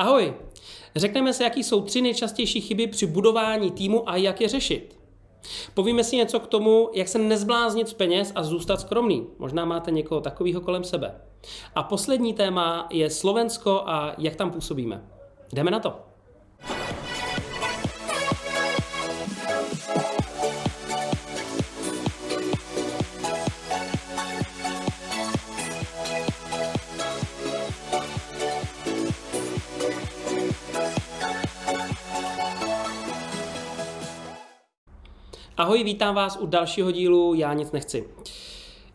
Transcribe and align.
Ahoj, 0.00 0.34
řekneme 0.96 1.32
si, 1.32 1.42
jaký 1.42 1.64
jsou 1.64 1.82
tři 1.82 2.02
nejčastější 2.02 2.60
chyby 2.60 2.86
při 2.86 3.06
budování 3.06 3.70
týmu 3.70 4.08
a 4.08 4.16
jak 4.16 4.40
je 4.40 4.48
řešit. 4.48 4.98
Povíme 5.74 6.04
si 6.04 6.16
něco 6.16 6.40
k 6.40 6.46
tomu, 6.46 6.90
jak 6.94 7.08
se 7.08 7.18
nezbláznit 7.18 7.88
z 7.88 7.94
peněz 7.94 8.32
a 8.34 8.42
zůstat 8.42 8.80
skromný. 8.80 9.26
Možná 9.38 9.64
máte 9.64 9.90
někoho 9.90 10.20
takového 10.20 10.60
kolem 10.60 10.84
sebe. 10.84 11.20
A 11.74 11.82
poslední 11.82 12.34
téma 12.34 12.86
je 12.90 13.10
Slovensko 13.10 13.82
a 13.86 14.14
jak 14.18 14.36
tam 14.36 14.50
působíme. 14.50 15.04
Jdeme 15.52 15.70
na 15.70 15.80
to. 15.80 16.09
Ahoj, 35.56 35.84
vítám 35.84 36.14
vás 36.14 36.36
u 36.40 36.46
dalšího 36.46 36.90
dílu 36.90 37.34
Já 37.34 37.54
nic 37.54 37.72
nechci. 37.72 38.04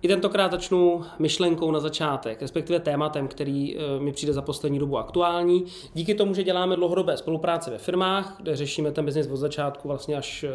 I 0.01 0.07
tentokrát 0.07 0.51
začnu 0.51 1.03
myšlenkou 1.19 1.71
na 1.71 1.79
začátek, 1.79 2.41
respektive 2.41 2.79
tématem, 2.79 3.27
který 3.27 3.77
eh, 3.77 3.99
mi 3.99 4.11
přijde 4.11 4.33
za 4.33 4.41
poslední 4.41 4.79
dobu 4.79 4.97
aktuální. 4.97 5.65
Díky 5.93 6.15
tomu, 6.15 6.33
že 6.33 6.43
děláme 6.43 6.75
dlouhodobé 6.75 7.17
spolupráce 7.17 7.71
ve 7.71 7.77
firmách, 7.77 8.35
kde 8.41 8.55
řešíme 8.55 8.91
ten 8.91 9.05
biznis 9.05 9.27
od 9.27 9.37
začátku 9.37 9.87
vlastně 9.87 10.15
až 10.15 10.43
eh, 10.43 10.49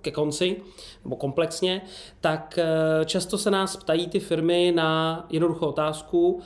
ke 0.00 0.10
konci, 0.10 0.56
nebo 1.04 1.16
komplexně, 1.16 1.82
tak 2.20 2.58
eh, 2.58 3.04
často 3.04 3.38
se 3.38 3.50
nás 3.50 3.76
ptají 3.76 4.08
ty 4.08 4.20
firmy 4.20 4.72
na 4.76 5.26
jednoduchou 5.30 5.66
otázku 5.66 6.42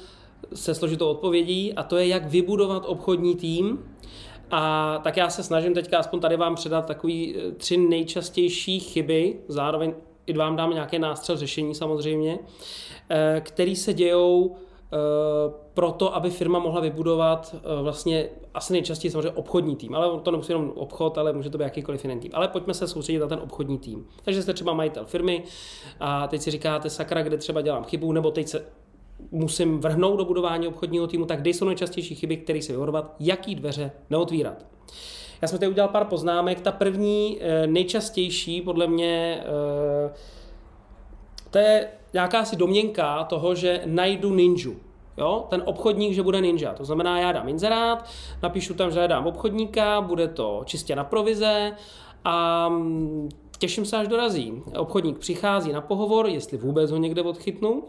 se 0.55 0.75
složitou 0.75 1.09
odpovědí 1.09 1.75
a 1.75 1.83
to 1.83 1.97
je, 1.97 2.07
jak 2.07 2.27
vybudovat 2.27 2.85
obchodní 2.87 3.37
tým, 3.37 3.79
a 4.51 4.99
tak 5.05 5.17
já 5.17 5.31
se 5.31 5.43
snažím 5.43 5.75
teďka 5.75 5.99
aspoň 5.99 6.21
tady 6.21 6.37
vám 6.37 6.55
předat 6.55 6.87
takový 6.87 7.37
eh, 7.37 7.53
tři 7.53 7.77
nejčastější 7.77 8.81
chyby, 8.81 9.41
zároveň 9.49 9.95
i 10.27 10.33
vám 10.33 10.57
dám 10.57 10.71
nějaké 10.71 10.99
nástřel 10.99 11.37
řešení 11.37 11.75
samozřejmě, 11.75 12.39
eh, 13.11 13.41
který 13.45 13.77
se 13.77 13.95
dějou 13.95 14.57
eh, 14.57 14.97
proto, 15.75 16.15
aby 16.15 16.31
firma 16.31 16.59
mohla 16.59 16.81
vybudovat 16.81 17.55
vlastně 17.83 18.29
asi 18.55 18.73
nejčastěji 18.73 19.11
samozřejmě 19.11 19.31
obchodní 19.31 19.77
tým, 19.77 19.95
ale 19.95 20.21
to 20.21 20.31
nemusí 20.31 20.53
jenom 20.53 20.73
obchod, 20.77 21.19
ale 21.19 21.33
může 21.33 21.51
to 21.51 21.59
být 21.59 21.65
jakýkoliv 21.65 22.05
jiný 22.05 22.21
tým. 22.21 22.31
Ale 22.35 22.49
pojďme 22.49 22.75
se 22.75 22.89
soustředit 22.89 23.19
na 23.19 23.27
ten 23.27 23.39
obchodní 23.39 23.79
tým. 23.79 24.07
Takže 24.23 24.43
jste 24.43 24.55
třeba 24.55 24.73
majitel 24.73 25.05
firmy 25.05 25.45
a 26.01 26.27
teď 26.29 26.41
si 26.41 26.51
říkáte, 26.51 26.91
sakra, 26.91 27.23
kde 27.23 27.37
třeba 27.39 27.61
dělám 27.61 27.85
chybu, 27.85 28.13
nebo 28.13 28.31
teď 28.31 28.49
se 28.49 28.67
musím 29.31 29.81
vrhnout 29.81 30.19
do 30.19 30.25
budování 30.25 30.69
obchodního 30.69 31.07
týmu, 31.07 31.25
tak 31.27 31.41
kde 31.41 31.51
jsou 31.51 31.65
nejčastější 31.65 32.15
chyby, 32.15 32.37
které 32.37 32.63
se 32.63 32.73
vyhodovat, 32.73 33.15
jaký 33.21 33.55
dveře 33.55 33.91
neotvírat. 34.11 34.67
Já 35.43 35.49
jsem 35.49 35.59
tady 35.59 35.71
udělal 35.71 35.89
pár 35.89 36.05
poznámek. 36.05 36.61
Ta 36.61 36.73
první, 36.73 37.39
eh, 37.41 37.67
nejčastější, 37.67 38.61
podle 38.61 38.87
mě, 38.87 39.45
eh, 39.45 40.13
to 41.51 41.59
je 41.59 41.89
nějaká 42.13 42.45
si 42.45 42.57
domněnka 42.57 43.25
toho, 43.25 43.55
že 43.55 43.83
najdu 43.87 44.35
ninju. 44.35 44.77
Jo? 45.19 45.47
Ten 45.51 45.63
obchodník, 45.65 46.15
že 46.15 46.23
bude 46.23 46.41
ninja. 46.41 46.75
To 46.75 46.85
znamená, 46.85 47.21
já 47.21 47.33
dám 47.33 47.49
inzerát, 47.49 48.09
napíšu 48.43 48.75
tam, 48.75 48.91
že 48.91 49.01
já 49.01 49.07
dám 49.07 49.27
obchodníka, 49.27 50.01
bude 50.01 50.29
to 50.29 50.63
čistě 50.65 50.97
na 50.97 51.05
provize 51.05 51.73
a 52.25 52.69
mm, 52.69 53.29
Těším 53.59 53.85
se, 53.85 53.97
až 53.97 54.09
dorazí. 54.09 54.63
Obchodník 54.79 55.19
přichází 55.19 55.73
na 55.73 55.81
pohovor, 55.81 56.27
jestli 56.27 56.59
vůbec 56.59 56.91
ho 56.91 56.97
někde 56.97 57.23
odchytnu, 57.23 57.85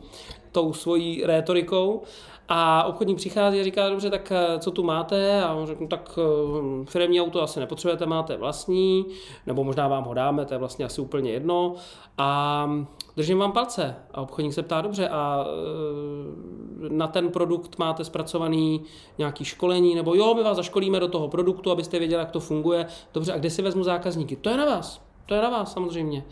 tou 0.58 0.74
svojí 0.74 1.24
rétorikou. 1.26 2.02
A 2.50 2.84
obchodník 2.84 3.18
přichází 3.18 3.60
a 3.60 3.64
říká, 3.64 3.90
dobře, 3.90 4.10
tak 4.10 4.32
eh, 4.32 4.60
co 4.60 4.72
tu 4.72 4.84
máte? 4.84 5.44
A 5.44 5.54
on 5.54 5.68
řekne, 5.68 5.88
tak 5.88 6.20
eh, 6.20 6.86
firmní 6.86 7.22
auto 7.22 7.42
asi 7.42 7.60
nepotřebujete, 7.60 8.06
máte 8.06 8.38
vlastní, 8.38 9.06
nebo 9.46 9.64
možná 9.64 9.88
vám 9.88 10.04
ho 10.04 10.14
dáme, 10.14 10.46
to 10.46 10.54
je 10.54 10.58
vlastně 10.58 10.86
asi 10.86 11.02
úplně 11.02 11.32
jedno. 11.32 11.76
A 12.18 12.70
držím 13.16 13.38
vám 13.38 13.52
palce. 13.52 13.96
A 14.14 14.22
obchodník 14.22 14.54
se 14.54 14.64
ptá, 14.64 14.82
dobře, 14.82 15.10
a 15.10 15.46
eh, 15.46 16.90
na 16.90 17.08
ten 17.08 17.30
produkt 17.30 17.78
máte 17.80 18.04
zpracovaný 18.04 18.82
nějaký 19.18 19.46
školení, 19.46 19.96
nebo 19.96 20.16
jo, 20.16 20.34
my 20.34 20.44
vás 20.44 20.58
zaškolíme 20.58 21.00
do 21.00 21.08
toho 21.08 21.28
produktu, 21.28 21.72
abyste 21.72 22.00
věděli, 22.00 22.20
jak 22.20 22.32
to 22.32 22.40
funguje. 22.40 22.88
Dobře, 23.14 23.34
a 23.34 23.38
kde 23.38 23.50
si 23.50 23.62
vezmu 23.62 23.84
zákazníky? 23.84 24.36
To 24.36 24.50
je 24.50 24.58
na 24.58 24.66
vás. 24.66 25.02
To 25.26 25.36
je 25.36 25.42
na 25.42 25.50
vás 25.50 25.74
samozřejmě. 25.74 26.24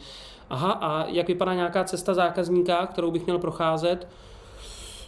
Aha, 0.50 0.72
a 0.72 1.06
jak 1.06 1.28
vypadá 1.28 1.54
nějaká 1.54 1.84
cesta 1.84 2.14
zákazníka, 2.14 2.86
kterou 2.86 3.12
bych 3.12 3.26
měl 3.26 3.40
procházet? 3.40 4.08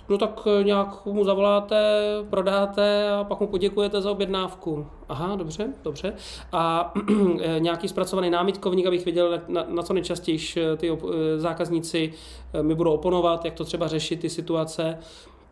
No 0.10 0.18
tak 0.18 0.48
eh, 0.60 0.64
nějak 0.64 1.06
mu 1.06 1.24
zavoláte, 1.24 2.04
prodáte 2.30 3.10
a 3.10 3.24
pak 3.24 3.40
mu 3.40 3.48
poděkujete 3.48 4.02
za 4.02 4.12
objednávku. 4.12 4.88
Aha, 5.10 5.36
dobře, 5.36 5.74
dobře. 5.84 6.14
A 6.52 6.94
eh, 7.42 7.60
nějaký 7.60 7.88
zpracovaný 7.88 8.30
námitkovník, 8.30 8.86
abych 8.86 9.06
věděl, 9.06 9.42
na, 9.48 9.66
na 9.68 9.84
co 9.84 9.94
nejčastěji 9.94 10.40
eh, 10.58 10.78
ty 10.78 10.98
zákazníci 11.38 12.14
mi 12.62 12.76
budou 12.76 12.92
oponovat, 12.92 13.46
jak 13.46 13.54
to 13.54 13.66
třeba 13.66 13.88
řešit, 13.88 14.20
ty 14.20 14.30
situace 14.30 14.98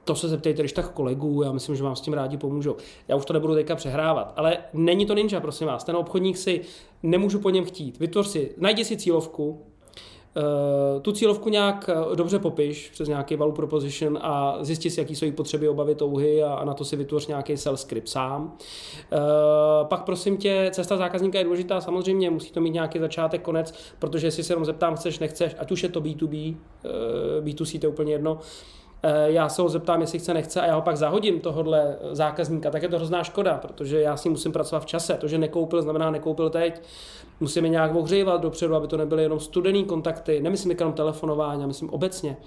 to 0.04 0.16
se 0.16 0.30
zeptejte 0.30 0.62
když 0.62 0.74
tak 0.74 0.92
kolegů, 0.92 1.42
já 1.44 1.52
myslím, 1.52 1.76
že 1.76 1.84
vám 1.84 1.96
s 1.96 2.02
tím 2.02 2.14
rádi 2.14 2.38
pomůžou. 2.38 2.76
Já 3.08 3.16
už 3.16 3.26
to 3.26 3.34
nebudu 3.34 3.54
teďka 3.54 3.76
přehrávat, 3.76 4.34
ale 4.36 4.58
není 4.74 5.06
to 5.06 5.14
ninja, 5.14 5.42
prosím 5.42 5.68
vás. 5.68 5.84
Ten 5.84 5.96
obchodník 5.96 6.38
si 6.38 6.62
nemůžu 7.04 7.40
po 7.40 7.50
něm 7.50 7.66
chtít. 7.66 8.00
Vytvoř 8.00 8.28
si, 8.28 8.56
najdi 8.58 8.86
si 8.86 8.98
cílovku, 8.98 9.66
tu 11.02 11.12
cílovku 11.12 11.50
nějak 11.50 11.90
uh, 12.08 12.16
dobře 12.16 12.40
popiš 12.40 12.90
přes 12.90 13.08
nějaký 13.08 13.36
value 13.36 13.56
proposition 13.56 14.20
a 14.22 14.58
zjisти 14.62 14.90
si, 14.90 15.00
jaký 15.00 15.16
jsou 15.16 15.26
jejich 15.26 15.36
potřeby, 15.36 15.70
obavy, 15.70 15.96
touhy 15.96 16.44
a, 16.44 16.66
na 16.66 16.74
to 16.74 16.86
si 16.86 16.96
vytvoř 16.96 17.28
nějaký 17.28 17.58
sales 17.58 17.82
script 17.82 18.10
sám. 18.10 18.44
Uh, 18.44 19.88
pak 19.88 20.04
prosím 20.04 20.38
tě, 20.38 20.70
cesta 20.74 20.98
zákazníka 20.98 21.38
je 21.38 21.44
důležitá, 21.44 21.82
samozřejmě 21.82 22.30
musí 22.30 22.52
to 22.52 22.62
mít 22.62 22.74
nějaký 22.74 23.00
začátek, 23.00 23.42
konec, 23.42 23.74
protože 24.00 24.28
jestli 24.28 24.44
se 24.44 24.54
jenom 24.54 24.66
zeptám, 24.66 24.96
chceš, 24.96 25.20
nechceš, 25.20 25.56
ať 25.60 25.72
už 25.72 25.84
je 25.84 25.90
to 25.90 26.02
B2B, 26.02 26.56
B2C 27.42 27.80
to 27.80 27.86
je 27.86 27.90
úplně 27.90 28.14
jedno, 28.14 28.40
Eh, 28.40 28.85
já 29.26 29.50
se 29.50 29.62
ho 29.62 29.70
zeptám, 29.70 30.02
jestli 30.02 30.20
chce, 30.20 30.34
nechce 30.34 30.62
a 30.62 30.66
já 30.66 30.76
ho 30.76 30.82
pak 30.82 30.98
zahodím 30.98 31.40
tohohle 31.40 31.98
zákazníka, 32.12 32.72
tak 32.72 32.84
je 32.84 32.90
to 32.90 32.96
hrozná 32.96 33.24
škoda, 33.24 33.58
protože 33.62 34.02
já 34.02 34.18
s 34.18 34.24
ním 34.24 34.32
musím 34.32 34.52
pracovat 34.52 34.80
v 34.80 34.86
čase. 34.86 35.14
To, 35.14 35.28
že 35.28 35.38
nekoupil, 35.38 35.82
znamená 35.82 36.12
nekoupil 36.12 36.50
teď. 36.50 36.82
Musíme 37.40 37.70
nějak 37.70 37.96
ohřívat 37.96 38.42
dopředu, 38.42 38.76
aby 38.76 38.88
to 38.88 38.98
nebyly 38.98 39.24
jenom 39.24 39.40
studený 39.40 39.86
kontakty. 39.86 40.40
Nemyslím 40.42 40.76
jenom 40.80 40.94
telefonování, 40.94 41.68
myslím 41.68 41.90
obecně. 41.90 42.38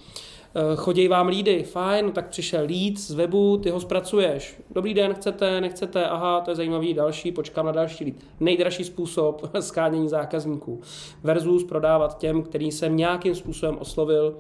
Eh, 0.54 0.76
chodí 0.76 1.08
vám 1.08 1.28
lídy, 1.28 1.62
fajn, 1.62 2.06
no 2.06 2.12
tak 2.12 2.28
přišel 2.28 2.60
lead 2.60 2.98
z 2.98 3.14
webu, 3.14 3.56
ty 3.56 3.70
ho 3.70 3.80
zpracuješ. 3.80 4.60
Dobrý 4.70 4.94
den, 4.94 5.14
chcete, 5.14 5.60
nechcete, 5.60 6.06
aha, 6.06 6.40
to 6.40 6.50
je 6.50 6.54
zajímavý, 6.54 6.94
další, 6.94 7.32
počkám 7.32 7.66
na 7.66 7.72
další 7.72 8.04
lead. 8.04 8.16
Nejdražší 8.40 8.84
způsob 8.84 9.50
skánění 9.60 10.08
zákazníků 10.08 10.80
versus 11.22 11.64
prodávat 11.64 12.18
těm, 12.18 12.42
který 12.42 12.72
jsem 12.72 12.96
nějakým 12.96 13.34
způsobem 13.34 13.76
oslovil 13.78 14.36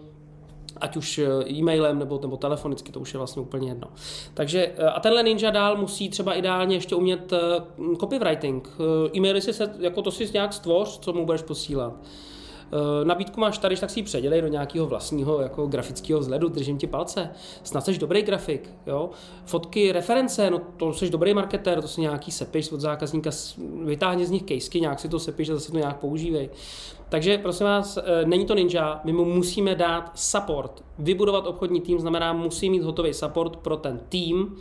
ať 0.80 0.96
už 0.96 1.18
eh, 1.18 1.50
e-mailem 1.50 1.98
nebo, 1.98 2.18
nebo 2.22 2.36
telefonicky, 2.36 2.92
to 2.92 3.00
už 3.00 3.14
je 3.14 3.18
vlastně 3.18 3.42
úplně 3.42 3.68
jedno. 3.68 3.88
Takže 4.34 4.72
eh, 4.76 4.84
a 4.84 5.00
tenhle 5.00 5.22
ninja 5.22 5.50
dál 5.50 5.76
musí 5.76 6.08
třeba 6.08 6.34
ideálně 6.34 6.76
ještě 6.76 6.94
umět 6.94 7.32
eh, 7.32 7.38
copywriting. 8.00 8.68
E-maily 9.14 9.40
si 9.40 9.52
se, 9.52 9.74
jako 9.78 10.02
to 10.02 10.10
si 10.10 10.30
nějak 10.32 10.52
stvoř, 10.52 10.98
co 10.98 11.12
mu 11.12 11.26
budeš 11.26 11.42
posílat. 11.42 11.92
Nabídku 13.04 13.40
máš 13.40 13.58
tady, 13.58 13.76
tak 13.76 13.90
si 13.90 14.00
ji 14.00 14.02
předělej 14.02 14.42
do 14.42 14.48
nějakého 14.48 14.86
vlastního 14.86 15.40
jako 15.40 15.66
grafického 15.66 16.20
vzhledu, 16.20 16.48
držím 16.48 16.78
ti 16.78 16.86
palce. 16.86 17.30
Snad 17.62 17.84
jsi 17.84 17.98
dobrý 17.98 18.22
grafik, 18.22 18.70
jo. 18.86 19.10
Fotky, 19.44 19.92
reference, 19.92 20.50
no 20.50 20.60
to 20.76 20.92
jsi 20.92 21.10
dobrý 21.10 21.34
marketér, 21.34 21.82
to 21.82 21.88
si 21.88 22.00
nějaký 22.00 22.30
sepiš 22.30 22.72
od 22.72 22.80
zákazníka, 22.80 23.30
vytáhni 23.84 24.26
z 24.26 24.30
nich 24.30 24.42
kejsky, 24.42 24.80
nějak 24.80 25.00
si 25.00 25.08
to 25.08 25.18
sepiš 25.18 25.48
a 25.48 25.54
zase 25.54 25.72
to 25.72 25.78
nějak 25.78 25.96
používej. 25.96 26.50
Takže 27.08 27.38
prosím 27.38 27.66
vás, 27.66 27.96
eh, 27.96 28.26
není 28.26 28.46
to 28.46 28.54
ninja, 28.54 29.00
my 29.04 29.12
mu 29.12 29.24
musíme 29.24 29.74
dát 29.74 30.10
support. 30.14 30.84
Vybudovat 30.98 31.46
obchodní 31.46 31.80
tým 31.80 32.00
znamená, 32.00 32.32
musí 32.32 32.70
mít 32.70 32.82
hotový 32.82 33.14
support 33.14 33.56
pro 33.56 33.76
ten 33.76 34.00
tým. 34.08 34.56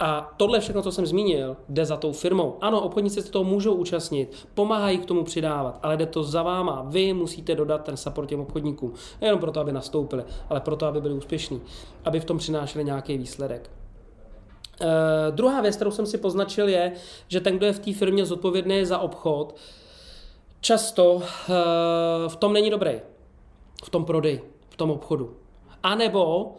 A 0.00 0.34
tohle 0.36 0.60
všechno, 0.60 0.82
co 0.82 0.92
jsem 0.92 1.06
zmínil, 1.06 1.56
jde 1.68 1.86
za 1.86 1.96
tou 1.96 2.12
firmou. 2.12 2.58
Ano, 2.60 2.80
obchodníci 2.80 3.22
se 3.22 3.30
toho 3.30 3.44
můžou 3.44 3.74
účastnit, 3.74 4.48
pomáhají 4.54 4.98
k 4.98 5.04
tomu 5.04 5.24
přidávat, 5.24 5.78
ale 5.82 5.96
jde 5.96 6.06
to 6.06 6.22
za 6.22 6.42
váma. 6.42 6.84
Vy 6.88 7.12
musíte 7.12 7.54
dodat 7.54 7.84
ten 7.84 7.96
support 7.96 8.28
těm 8.28 8.40
obchodníkům. 8.40 8.92
Nejenom 9.20 9.40
proto, 9.40 9.60
aby 9.60 9.72
nastoupili, 9.72 10.24
ale 10.48 10.60
proto, 10.60 10.86
aby 10.86 11.00
byli 11.00 11.14
úspěšní, 11.14 11.62
aby 12.04 12.20
v 12.20 12.24
tom 12.24 12.38
přinášeli 12.38 12.84
nějaký 12.84 13.18
výsledek. 13.18 13.70
Uh, 14.80 14.88
druhá 15.30 15.60
věc, 15.60 15.76
kterou 15.76 15.90
jsem 15.90 16.06
si 16.06 16.18
poznačil, 16.18 16.68
je, 16.68 16.92
že 17.28 17.40
ten, 17.40 17.56
kdo 17.56 17.66
je 17.66 17.72
v 17.72 17.78
té 17.78 17.92
firmě 17.92 18.26
zodpovědný 18.26 18.84
za 18.84 18.98
obchod, 18.98 19.54
často 20.64 21.22
eh, 21.22 21.52
v 22.28 22.36
tom 22.36 22.52
není 22.52 22.70
dobrý. 22.70 23.00
V 23.84 23.90
tom 23.90 24.04
prodeji, 24.04 24.50
v 24.68 24.76
tom 24.76 24.90
obchodu. 24.90 25.36
A 25.82 25.94
nebo 25.94 26.52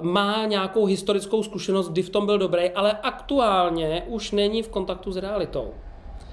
má 0.00 0.46
nějakou 0.46 0.84
historickou 0.84 1.42
zkušenost, 1.42 1.88
kdy 1.88 2.02
v 2.02 2.10
tom 2.10 2.26
byl 2.26 2.38
dobrý, 2.38 2.70
ale 2.70 2.92
aktuálně 2.92 4.04
už 4.08 4.30
není 4.30 4.62
v 4.62 4.68
kontaktu 4.68 5.12
s 5.12 5.16
realitou. 5.16 5.74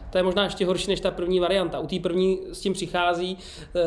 To 0.09 0.17
je 0.17 0.23
možná 0.23 0.43
ještě 0.43 0.65
horší 0.65 0.89
než 0.89 0.99
ta 0.99 1.11
první 1.11 1.39
varianta. 1.39 1.79
U 1.79 1.87
té 1.87 1.99
první 1.99 2.39
s 2.51 2.59
tím 2.59 2.73
přichází, 2.73 3.37
eh, 3.75 3.79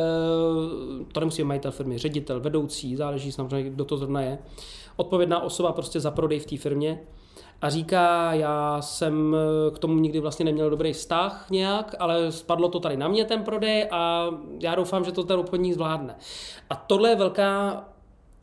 to 1.12 1.20
nemusí 1.20 1.42
být 1.42 1.48
majitel 1.48 1.70
firmy, 1.70 1.98
ředitel, 1.98 2.40
vedoucí, 2.40 2.96
záleží 2.96 3.32
samozřejmě, 3.32 3.70
kdo 3.70 3.84
to 3.84 3.96
zrovna 3.96 4.20
je. 4.20 4.38
Odpovědná 4.96 5.42
osoba 5.42 5.72
prostě 5.72 6.00
za 6.00 6.10
prodej 6.10 6.38
v 6.38 6.46
té 6.46 6.56
firmě 6.56 7.00
a 7.62 7.70
říká, 7.70 8.34
já 8.34 8.82
jsem 8.82 9.36
k 9.74 9.78
tomu 9.78 9.94
nikdy 9.94 10.20
vlastně 10.20 10.44
neměl 10.44 10.70
dobrý 10.70 10.92
vztah 10.92 11.46
nějak, 11.50 11.94
ale 11.98 12.32
spadlo 12.32 12.68
to 12.68 12.80
tady 12.80 12.96
na 12.96 13.08
mě 13.08 13.24
ten 13.24 13.42
prodej 13.42 13.88
a 13.90 14.30
já 14.62 14.74
doufám, 14.74 15.04
že 15.04 15.12
to 15.12 15.24
ten 15.24 15.38
obchodník 15.40 15.74
zvládne. 15.74 16.16
A 16.70 16.76
tohle 16.76 17.08
je 17.08 17.16
velká 17.16 17.84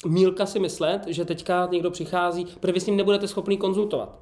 mílka 0.06 0.46
si 0.46 0.60
myslet, 0.60 1.02
že 1.08 1.26
teďka 1.26 1.70
někdo 1.72 1.92
přichází, 1.92 2.46
protože 2.60 2.74
vy 2.74 2.80
s 2.80 2.86
ním 2.86 2.98
nebudete 2.98 3.28
schopný 3.28 3.58
konzultovat. 3.58 4.20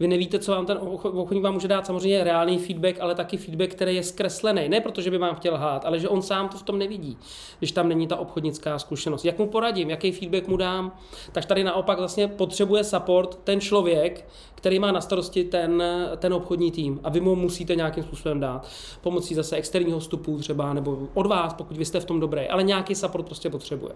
Vy 0.00 0.08
nevíte, 0.08 0.38
co 0.38 0.52
vám 0.52 0.66
ten 0.66 0.78
obchodník 1.02 1.44
vám 1.44 1.54
může 1.54 1.68
dát, 1.68 1.86
samozřejmě 1.86 2.24
reálný 2.24 2.58
feedback, 2.58 3.00
ale 3.00 3.14
taky 3.14 3.36
feedback, 3.36 3.70
který 3.70 3.96
je 3.96 4.02
zkreslený. 4.02 4.68
Ne 4.68 4.80
protože 4.80 5.10
by 5.10 5.18
vám 5.18 5.34
chtěl 5.34 5.56
hát, 5.56 5.84
ale 5.84 5.98
že 5.98 6.08
on 6.08 6.22
sám 6.22 6.48
to 6.48 6.58
v 6.58 6.62
tom 6.62 6.78
nevidí, 6.78 7.18
když 7.58 7.72
tam 7.72 7.88
není 7.88 8.06
ta 8.06 8.16
obchodnická 8.16 8.78
zkušenost. 8.78 9.24
Jak 9.24 9.38
mu 9.38 9.46
poradím, 9.46 9.90
jaký 9.90 10.12
feedback 10.12 10.48
mu 10.48 10.56
dám, 10.56 10.96
tak 11.32 11.44
tady 11.44 11.64
naopak 11.64 11.98
vlastně 11.98 12.28
potřebuje 12.28 12.84
support 12.84 13.38
ten 13.44 13.60
člověk, 13.60 14.28
který 14.54 14.78
má 14.78 14.92
na 14.92 15.00
starosti 15.00 15.44
ten, 15.44 15.82
ten 16.16 16.34
obchodní 16.34 16.70
tým 16.70 17.00
a 17.04 17.10
vy 17.10 17.20
mu 17.20 17.34
musíte 17.36 17.76
nějakým 17.76 18.04
způsobem 18.04 18.40
dát. 18.40 18.68
Pomocí 19.02 19.34
zase 19.34 19.56
externího 19.56 19.98
vstupu 19.98 20.38
třeba, 20.38 20.72
nebo 20.72 20.98
od 21.14 21.26
vás, 21.26 21.54
pokud 21.54 21.76
vy 21.76 21.84
jste 21.84 22.00
v 22.00 22.04
tom 22.04 22.20
dobrý, 22.20 22.48
ale 22.48 22.62
nějaký 22.62 22.94
support 22.94 23.26
prostě 23.26 23.50
potřebuje. 23.50 23.92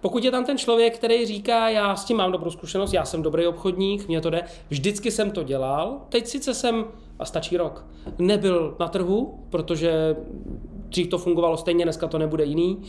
Pokud 0.00 0.24
je 0.24 0.30
tam 0.30 0.44
ten 0.44 0.58
člověk, 0.58 0.96
který 0.96 1.26
říká, 1.26 1.68
já 1.68 1.96
s 1.96 2.04
tím 2.04 2.16
mám 2.16 2.32
dobrou 2.32 2.50
zkušenost, 2.50 2.92
já 2.92 3.04
jsem 3.04 3.22
dobrý 3.22 3.46
obchodník, 3.46 4.08
mě 4.08 4.20
to 4.20 4.30
jde, 4.30 4.42
vždycky 4.68 5.10
jsem 5.16 5.30
to 5.30 5.42
dělal, 5.42 6.00
teď 6.08 6.26
sice 6.26 6.54
jsem, 6.54 6.84
a 7.18 7.24
stačí 7.24 7.56
rok, 7.56 7.86
nebyl 8.18 8.76
na 8.80 8.88
trhu, 8.88 9.44
protože 9.50 10.16
dřív 10.88 11.08
to 11.08 11.18
fungovalo 11.18 11.56
stejně, 11.56 11.84
dneska 11.84 12.08
to 12.08 12.18
nebude 12.18 12.44
jiný, 12.44 12.82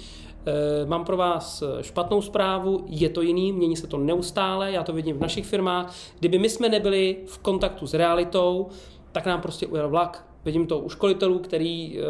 e, 0.46 0.86
Mám 0.86 1.06
pro 1.06 1.18
vás 1.18 1.64
špatnou 1.82 2.22
zprávu, 2.22 2.84
je 2.88 3.10
to 3.10 3.22
jiný, 3.22 3.54
mění 3.54 3.78
se 3.78 3.88
to 3.88 3.98
neustále, 3.98 4.72
já 4.72 4.84
to 4.84 4.94
vidím 4.94 5.18
v 5.18 5.22
našich 5.22 5.46
firmách. 5.46 5.96
Kdyby 6.20 6.40
my 6.40 6.50
jsme 6.50 6.70
nebyli 6.70 7.18
v 7.26 7.38
kontaktu 7.38 7.88
s 7.88 7.94
realitou, 7.94 8.68
tak 9.12 9.26
nám 9.26 9.42
prostě 9.42 9.68
ujel 9.68 9.90
vlak. 9.90 10.27
Vidím 10.48 10.68
to 10.68 10.80
u 10.80 10.90
školitelů, 10.90 11.40
který 11.40 12.00
e, 12.00 12.02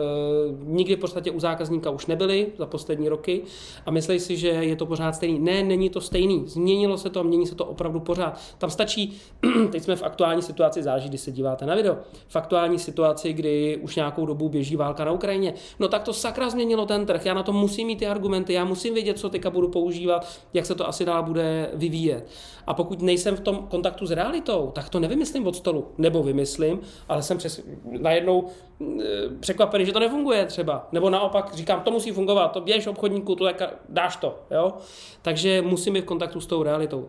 nikdy 0.63 0.95
v 0.95 0.99
podstatě 0.99 1.31
u 1.31 1.39
zákazníka 1.39 1.89
už 1.89 2.05
nebyli 2.05 2.47
za 2.57 2.65
poslední 2.65 3.09
roky 3.09 3.41
a 3.85 3.91
myslí 3.91 4.19
si, 4.19 4.37
že 4.37 4.47
je 4.47 4.75
to 4.75 4.85
pořád 4.85 5.15
stejný. 5.15 5.39
Ne, 5.39 5.63
není 5.63 5.89
to 5.89 6.01
stejný. 6.01 6.43
Změnilo 6.45 6.97
se 6.97 7.09
to 7.09 7.19
a 7.19 7.23
mění 7.23 7.47
se 7.47 7.55
to 7.55 7.65
opravdu 7.65 7.99
pořád. 7.99 8.39
Tam 8.57 8.69
stačí, 8.69 9.17
teď 9.71 9.83
jsme 9.83 9.95
v 9.95 10.03
aktuální 10.03 10.41
situaci, 10.41 10.83
záleží, 10.83 11.09
když 11.09 11.21
se 11.21 11.31
díváte 11.31 11.65
na 11.65 11.75
video, 11.75 11.97
v 12.27 12.35
aktuální 12.35 12.79
situaci, 12.79 13.33
kdy 13.33 13.79
už 13.81 13.95
nějakou 13.95 14.25
dobu 14.25 14.49
běží 14.49 14.75
válka 14.75 15.05
na 15.05 15.11
Ukrajině. 15.11 15.53
No 15.79 15.87
tak 15.87 16.03
to 16.03 16.13
sakra 16.13 16.49
změnilo 16.49 16.85
ten 16.85 17.05
trh. 17.05 17.25
Já 17.25 17.33
na 17.33 17.43
to 17.43 17.53
musím 17.53 17.87
mít 17.87 17.99
ty 17.99 18.07
argumenty, 18.07 18.53
já 18.53 18.65
musím 18.65 18.93
vědět, 18.93 19.19
co 19.19 19.29
teďka 19.29 19.49
budu 19.49 19.67
používat, 19.67 20.27
jak 20.53 20.65
se 20.65 20.75
to 20.75 20.87
asi 20.87 21.05
dál 21.05 21.23
bude 21.23 21.69
vyvíjet. 21.73 22.27
A 22.67 22.73
pokud 22.73 23.01
nejsem 23.01 23.35
v 23.35 23.39
tom 23.39 23.67
kontaktu 23.69 24.05
s 24.05 24.11
realitou, 24.11 24.71
tak 24.75 24.89
to 24.89 24.99
nevymyslím 24.99 25.47
od 25.47 25.55
stolu. 25.55 25.87
Nebo 25.97 26.23
vymyslím, 26.23 26.79
ale 27.09 27.23
jsem 27.23 27.37
přes, 27.37 27.63
najednou 27.99 28.26
e, 28.27 29.03
překvapený, 29.39 29.85
že 29.85 29.91
to 29.91 29.99
nefunguje 29.99 30.45
třeba. 30.45 30.87
Nebo 30.91 31.09
naopak 31.09 31.53
říkám, 31.53 31.81
to 31.81 31.91
musí 31.91 32.11
fungovat, 32.11 32.47
to 32.47 32.61
běž 32.61 32.87
obchodníku, 32.87 33.35
to 33.35 33.45
dáš 33.89 34.15
to. 34.15 34.39
Jo? 34.51 34.73
Takže 35.21 35.61
musím 35.61 35.93
být 35.93 36.01
v 36.01 36.05
kontaktu 36.05 36.41
s 36.41 36.45
tou 36.45 36.63
realitou. 36.63 37.07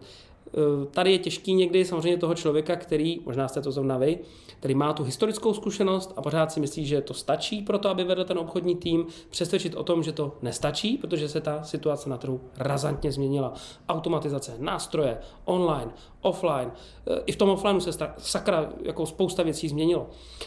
Eh, 0.48 0.86
tady 0.90 1.12
je 1.12 1.18
těžký 1.18 1.54
někdy 1.54 1.84
samozřejmě 1.84 2.18
toho 2.18 2.34
člověka, 2.34 2.76
který, 2.76 3.20
možná 3.26 3.48
jste 3.48 3.62
to 3.62 3.72
zrovna 3.72 3.98
vy, 3.98 4.18
který 4.58 4.74
má 4.74 4.92
tu 4.92 5.02
historickou 5.04 5.54
zkušenost 5.54 6.12
a 6.16 6.22
pořád 6.22 6.52
si 6.52 6.60
myslí, 6.60 6.86
že 6.86 7.00
to 7.00 7.14
stačí 7.14 7.62
pro 7.62 7.78
to, 7.78 7.88
aby 7.88 8.04
vedl 8.04 8.24
ten 8.24 8.38
obchodní 8.38 8.76
tým, 8.76 9.06
přesvědčit 9.30 9.74
o 9.74 9.82
tom, 9.82 10.02
že 10.02 10.12
to 10.12 10.36
nestačí, 10.42 10.98
protože 10.98 11.28
se 11.28 11.40
ta 11.40 11.62
situace 11.62 12.10
na 12.10 12.16
trhu 12.16 12.40
razantně 12.56 13.12
změnila. 13.12 13.52
Automatizace, 13.88 14.54
nástroje, 14.58 15.18
online, 15.44 15.90
offline. 16.20 16.70
Eh, 17.06 17.20
I 17.26 17.32
v 17.32 17.36
tom 17.36 17.50
offlineu 17.50 17.80
se 17.80 17.90
sakra 18.18 18.72
jako 18.82 19.06
spousta 19.06 19.42
věcí 19.42 19.68
změnilo. 19.68 20.06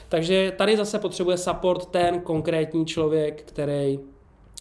Takže 0.09 0.53
tady 0.57 0.77
zase 0.77 0.99
potřebuje 0.99 1.37
support 1.37 1.85
ten 1.85 2.21
konkrétní 2.21 2.85
člověk, 2.85 3.43
který 3.43 3.99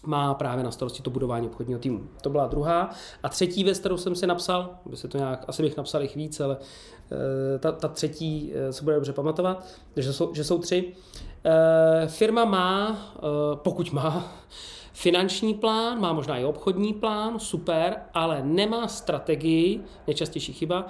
má 0.07 0.35
právě 0.35 0.65
na 0.65 0.71
starosti 0.71 1.03
to 1.03 1.11
budování 1.11 1.47
obchodního 1.47 1.81
týmu. 1.81 2.09
To 2.23 2.31
byla 2.31 2.47
druhá. 2.47 2.91
A 3.23 3.29
třetí 3.29 3.65
věc, 3.65 3.79
kterou 3.79 3.97
jsem 3.97 4.15
si 4.15 4.27
napsal, 4.27 4.71
by 4.87 4.97
se 4.97 5.09
to 5.09 5.19
nějak, 5.19 5.45
asi 5.49 5.63
bych 5.63 5.77
napsal 5.77 6.03
jich 6.03 6.17
víc, 6.17 6.41
ale 6.41 6.57
eh, 7.55 7.59
ta, 7.59 7.73
ta 7.73 7.89
třetí 7.89 8.53
eh, 8.55 8.73
se 8.73 8.85
bude 8.85 8.97
dobře 8.97 9.13
pamatovat, 9.13 9.67
že 9.97 10.13
jsou, 10.13 10.35
že 10.35 10.45
jsou 10.45 10.59
tři. 10.59 10.93
Eh, 11.45 12.07
firma 12.07 12.45
má, 12.45 12.99
pokud 13.55 13.93
má, 13.93 14.33
finanční 14.93 15.55
plán, 15.55 16.01
má 16.01 16.13
možná 16.13 16.39
i 16.39 16.45
obchodní 16.45 16.95
plán, 16.95 17.39
super, 17.39 17.97
ale 18.15 18.43
nemá 18.45 18.89
strategii, 18.89 19.85
nejčastější 20.07 20.53
chyba, 20.53 20.87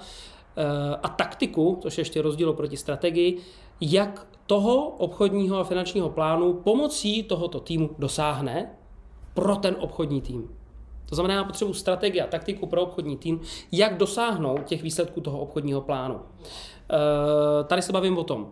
a 1.03 1.09
taktiku, 1.09 1.79
což 1.81 1.97
je 1.97 2.01
ještě 2.01 2.21
rozdíl 2.21 2.53
proti 2.53 2.77
strategii, 2.77 3.37
jak 3.81 4.27
toho 4.45 4.89
obchodního 4.89 5.57
a 5.57 5.63
finančního 5.63 6.09
plánu 6.09 6.53
pomocí 6.53 7.23
tohoto 7.23 7.59
týmu 7.59 7.89
dosáhne, 7.99 8.75
pro 9.33 9.55
ten 9.55 9.75
obchodní 9.79 10.21
tým. 10.21 10.49
To 11.05 11.15
znamená, 11.15 11.33
já 11.33 11.43
potřebuji 11.43 11.73
strategii 11.73 12.21
a 12.21 12.27
taktiku 12.27 12.67
pro 12.67 12.81
obchodní 12.81 13.17
tým, 13.17 13.41
jak 13.71 13.97
dosáhnout 13.97 14.63
těch 14.63 14.83
výsledků 14.83 15.21
toho 15.21 15.39
obchodního 15.39 15.81
plánu. 15.81 16.19
E, 16.19 17.63
tady 17.63 17.81
se 17.81 17.93
bavím 17.93 18.17
o 18.17 18.23
tom, 18.23 18.47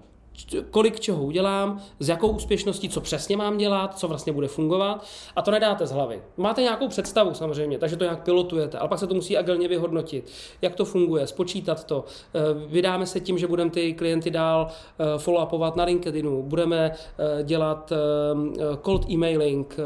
kolik 0.71 0.99
čeho 0.99 1.23
udělám, 1.23 1.81
s 1.99 2.09
jakou 2.09 2.27
úspěšností, 2.27 2.89
co 2.89 3.01
přesně 3.01 3.37
mám 3.37 3.57
dělat, 3.57 3.99
co 3.99 4.07
vlastně 4.07 4.33
bude 4.33 4.47
fungovat 4.47 5.05
a 5.35 5.41
to 5.41 5.51
nedáte 5.51 5.87
z 5.87 5.91
hlavy. 5.91 6.21
Máte 6.37 6.61
nějakou 6.61 6.87
představu 6.87 7.33
samozřejmě, 7.33 7.77
takže 7.77 7.95
to 7.95 8.03
nějak 8.03 8.23
pilotujete, 8.23 8.77
ale 8.77 8.89
pak 8.89 8.99
se 8.99 9.07
to 9.07 9.13
musí 9.13 9.37
agilně 9.37 9.67
vyhodnotit, 9.67 10.31
jak 10.61 10.75
to 10.75 10.85
funguje, 10.85 11.27
spočítat 11.27 11.83
to. 11.83 12.05
Eh, 12.33 12.39
vydáme 12.67 13.05
se 13.05 13.19
tím, 13.19 13.37
že 13.37 13.47
budeme 13.47 13.71
ty 13.71 13.93
klienty 13.93 14.29
dál 14.29 14.67
eh, 14.69 15.17
follow-upovat 15.17 15.75
na 15.75 15.83
LinkedInu, 15.83 16.43
budeme 16.43 16.91
eh, 16.91 17.43
dělat 17.43 17.93
cold 18.81 19.09
emailing, 19.09 19.77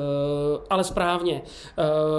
ale 0.70 0.84
správně. 0.84 1.42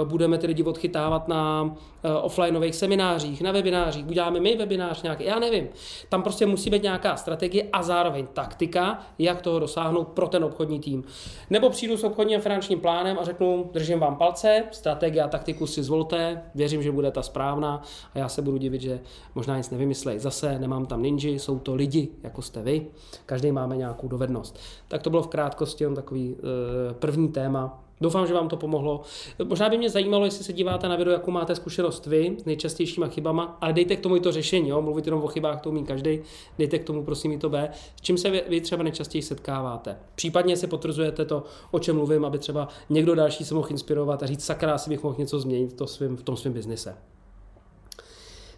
Budeme 0.03 0.37
ty 0.37 0.47
lidi 0.47 0.63
odchytávat 0.63 1.27
na 1.27 1.75
offlineových 2.21 2.75
seminářích, 2.75 3.41
na 3.41 3.51
webinářích, 3.51 4.07
uděláme 4.07 4.39
my 4.39 4.55
webinář 4.55 5.03
nějaký, 5.03 5.23
já 5.23 5.39
nevím. 5.39 5.67
Tam 6.09 6.23
prostě 6.23 6.45
musí 6.45 6.69
být 6.69 6.83
nějaká 6.83 7.15
strategie 7.15 7.63
a 7.73 7.83
zároveň 7.83 8.24
taktika, 8.33 8.99
jak 9.19 9.41
toho 9.41 9.59
dosáhnout 9.59 10.07
pro 10.07 10.27
ten 10.27 10.43
obchodní 10.43 10.79
tým. 10.79 11.03
Nebo 11.49 11.69
přijdu 11.69 11.97
s 11.97 12.03
obchodním 12.03 12.41
finančním 12.41 12.79
plánem 12.79 13.19
a 13.19 13.23
řeknu, 13.23 13.69
držím 13.73 13.99
vám 13.99 14.15
palce, 14.15 14.63
strategie 14.71 15.23
a 15.23 15.27
taktiku 15.27 15.67
si 15.67 15.83
zvolte, 15.83 16.41
věřím, 16.55 16.83
že 16.83 16.91
bude 16.91 17.11
ta 17.11 17.21
správná 17.21 17.81
a 18.13 18.19
já 18.19 18.29
se 18.29 18.41
budu 18.41 18.57
divit, 18.57 18.81
že 18.81 18.99
možná 19.35 19.57
nic 19.57 19.69
nevymyslej. 19.69 20.19
Zase 20.19 20.59
nemám 20.59 20.85
tam 20.85 21.01
ninji, 21.01 21.39
jsou 21.39 21.59
to 21.59 21.75
lidi, 21.75 22.09
jako 22.23 22.41
jste 22.41 22.61
vy, 22.61 22.87
každý 23.25 23.51
máme 23.51 23.77
nějakou 23.77 24.07
dovednost. 24.07 24.59
Tak 24.87 25.03
to 25.03 25.09
bylo 25.09 25.23
v 25.23 25.27
krátkosti 25.27 25.83
jen 25.83 25.95
takový 25.95 26.35
e, 26.35 26.93
první 26.93 27.27
téma 27.27 27.84
Doufám, 28.01 28.27
že 28.27 28.33
vám 28.33 28.49
to 28.49 28.57
pomohlo. 28.57 29.01
Možná 29.43 29.69
by 29.69 29.77
mě 29.77 29.89
zajímalo, 29.89 30.25
jestli 30.25 30.43
se 30.43 30.53
díváte 30.53 30.89
na 30.89 30.95
video, 30.95 31.13
jakou 31.13 31.31
máte 31.31 31.55
zkušenost 31.55 32.05
vy 32.05 32.35
s 32.39 32.45
nejčastějšíma 32.45 33.07
chybama, 33.07 33.57
ale 33.61 33.73
dejte 33.73 33.95
k 33.95 33.99
tomu 33.99 34.15
i 34.15 34.19
to 34.19 34.31
řešení. 34.31 34.69
Jo? 34.69 34.81
Mluvit 34.81 35.05
jenom 35.05 35.23
o 35.23 35.27
chybách, 35.27 35.61
to 35.61 35.69
umí 35.69 35.85
každý. 35.85 36.19
Dejte 36.57 36.79
k 36.79 36.83
tomu 36.83 37.03
prosím 37.03 37.31
i 37.31 37.37
to 37.37 37.49
B. 37.49 37.69
S 37.95 38.01
čím 38.01 38.17
se 38.17 38.29
vy, 38.29 38.61
třeba 38.61 38.83
nejčastěji 38.83 39.21
setkáváte? 39.21 39.97
Případně 40.15 40.57
si 40.57 40.67
potvrzujete 40.67 41.25
to, 41.25 41.43
o 41.71 41.79
čem 41.79 41.95
mluvím, 41.95 42.25
aby 42.25 42.39
třeba 42.39 42.67
někdo 42.89 43.15
další 43.15 43.45
se 43.45 43.53
mohl 43.53 43.67
inspirovat 43.71 44.23
a 44.23 44.25
říct, 44.25 44.45
sakra, 44.45 44.73
asi 44.73 44.89
bych 44.89 45.03
mohl 45.03 45.15
něco 45.19 45.39
změnit 45.39 45.73
to 45.73 45.87
svým, 45.87 46.17
v 46.17 46.23
tom 46.23 46.37
svém 46.37 46.53
biznise. 46.53 46.95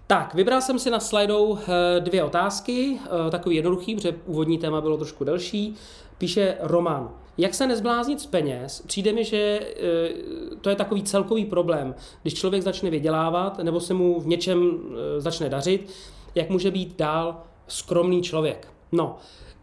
Tak, 0.08 0.34
vybral 0.34 0.62
jsem 0.62 0.80
si 0.80 0.90
na 0.90 1.00
slajdou 1.00 1.58
eh, 1.58 2.00
dvě 2.00 2.24
otázky, 2.24 3.00
eh, 3.28 3.32
takový 3.32 3.56
jednoduchý, 3.56 3.96
protože 3.96 4.16
úvodní 4.26 4.58
téma 4.58 4.82
bylo 4.82 4.98
trošku 4.98 5.24
delší. 5.24 5.76
Píše 6.18 6.58
Roman. 6.60 7.10
Jak 7.38 7.54
se 7.54 7.68
nezbláznit 7.68 8.22
z 8.22 8.26
peněz? 8.26 8.84
Přijde 8.88 9.14
mi, 9.14 9.24
že 9.24 9.38
e, 9.38 9.62
to 10.62 10.70
je 10.70 10.76
takový 10.76 11.04
celkový 11.04 11.46
problém. 11.46 11.96
Když 12.22 12.34
člověk 12.34 12.64
začne 12.64 12.90
vydělávat 12.90 13.58
nebo 13.58 13.80
se 13.80 13.94
mu 13.94 14.20
v 14.20 14.28
něčem 14.28 14.80
začne 15.18 15.50
dařit, 15.50 15.90
jak 16.36 16.50
může 16.50 16.72
být 16.72 16.98
dál 16.98 17.44
skromný 17.68 18.22
člověk? 18.22 18.68
No, 18.92 19.18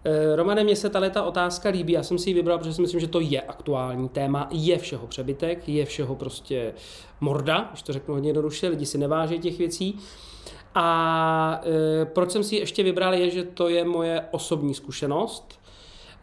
e, 0.04 0.36
Romane, 0.36 0.64
mně 0.64 0.76
se 0.76 0.90
ta 0.90 1.22
otázka 1.22 1.68
líbí, 1.68 1.92
já 1.92 2.02
jsem 2.02 2.18
si 2.18 2.30
ji 2.30 2.34
vybral, 2.34 2.58
protože 2.58 2.74
si 2.74 2.82
myslím, 2.82 3.00
že 3.00 3.08
to 3.08 3.20
je 3.20 3.40
aktuální 3.40 4.08
téma, 4.08 4.48
je 4.50 4.78
všeho 4.78 5.06
přebytek, 5.06 5.68
je 5.68 5.84
všeho 5.84 6.14
prostě 6.16 6.74
morda, 7.20 7.68
když 7.70 7.82
to 7.82 7.92
řeknu 7.92 8.14
hodně 8.14 8.28
jednoduše, 8.28 8.68
lidi 8.68 8.86
si 8.86 8.98
neváží 8.98 9.38
těch 9.38 9.58
věcí. 9.58 9.98
A 10.74 11.60
e, 11.64 12.04
proč 12.04 12.30
jsem 12.30 12.44
si 12.44 12.54
ji 12.54 12.60
ještě 12.60 12.82
vybral, 12.82 13.14
je, 13.14 13.30
že 13.30 13.44
to 13.44 13.68
je 13.68 13.84
moje 13.84 14.24
osobní 14.30 14.74
zkušenost 14.74 15.64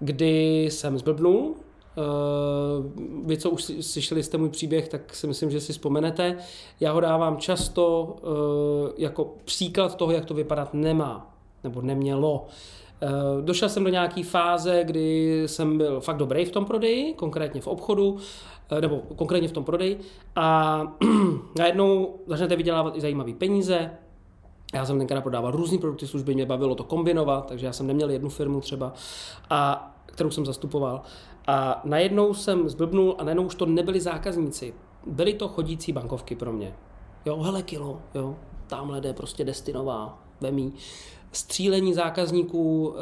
kdy 0.01 0.65
jsem 0.65 0.97
zblbnul. 0.97 1.55
Uh, 1.97 3.25
vy, 3.25 3.37
co 3.37 3.49
už 3.49 3.63
slyšeli 3.81 4.23
jste 4.23 4.37
můj 4.37 4.49
příběh, 4.49 4.87
tak 4.87 5.15
si 5.15 5.27
myslím, 5.27 5.51
že 5.51 5.61
si 5.61 5.73
vzpomenete. 5.73 6.37
Já 6.79 6.91
ho 6.91 6.99
dávám 6.99 7.37
často 7.37 8.03
uh, 8.03 8.89
jako 8.97 9.33
příklad 9.45 9.95
toho, 9.95 10.11
jak 10.11 10.25
to 10.25 10.33
vypadat 10.33 10.73
nemá, 10.73 11.35
nebo 11.63 11.81
nemělo. 11.81 12.45
Uh, 13.03 13.41
došel 13.45 13.69
jsem 13.69 13.83
do 13.83 13.89
nějaké 13.89 14.23
fáze, 14.23 14.83
kdy 14.83 15.43
jsem 15.45 15.77
byl 15.77 16.01
fakt 16.01 16.17
dobrý 16.17 16.45
v 16.45 16.51
tom 16.51 16.65
prodeji, 16.65 17.13
konkrétně 17.13 17.61
v 17.61 17.67
obchodu, 17.67 18.17
nebo 18.81 19.01
konkrétně 19.15 19.47
v 19.47 19.51
tom 19.51 19.63
prodeji 19.63 19.99
a 20.35 20.81
najednou 21.57 22.15
začnete 22.27 22.55
vydělávat 22.55 22.97
i 22.97 23.01
zajímavé 23.01 23.33
peníze, 23.33 23.91
Já 24.73 24.85
jsem 24.85 24.97
tenkrát 24.97 25.21
prodával 25.21 25.51
různé 25.51 25.77
produkty, 25.77 26.07
služby, 26.07 26.33
mě 26.33 26.45
bavilo 26.45 26.75
to 26.75 26.83
kombinovat, 26.83 27.45
takže 27.45 27.65
já 27.65 27.73
jsem 27.73 27.87
neměl 27.87 28.09
jednu 28.09 28.29
firmu 28.29 28.61
třeba, 28.61 28.93
a, 29.49 29.91
kterou 30.05 30.29
jsem 30.29 30.45
zastupoval. 30.45 31.01
A 31.47 31.81
najednou 31.83 32.33
jsem 32.33 32.69
zblbnul 32.69 33.15
a 33.17 33.23
najednou 33.23 33.43
už 33.43 33.55
to 33.55 33.65
nebyli 33.65 33.99
zákazníci. 33.99 34.73
Byly 35.05 35.33
to 35.33 35.47
chodící 35.47 35.91
bankovky 35.91 36.35
pro 36.35 36.53
mě. 36.53 36.75
Jo, 37.25 37.37
hele 37.37 37.63
kilo, 37.63 38.01
jo, 38.15 38.35
tamhle 38.67 39.01
jde 39.01 39.13
prostě 39.13 39.45
destinová, 39.45 40.23
vemí 40.41 40.73
střílení 41.31 41.93
zákazníků, 41.93 42.95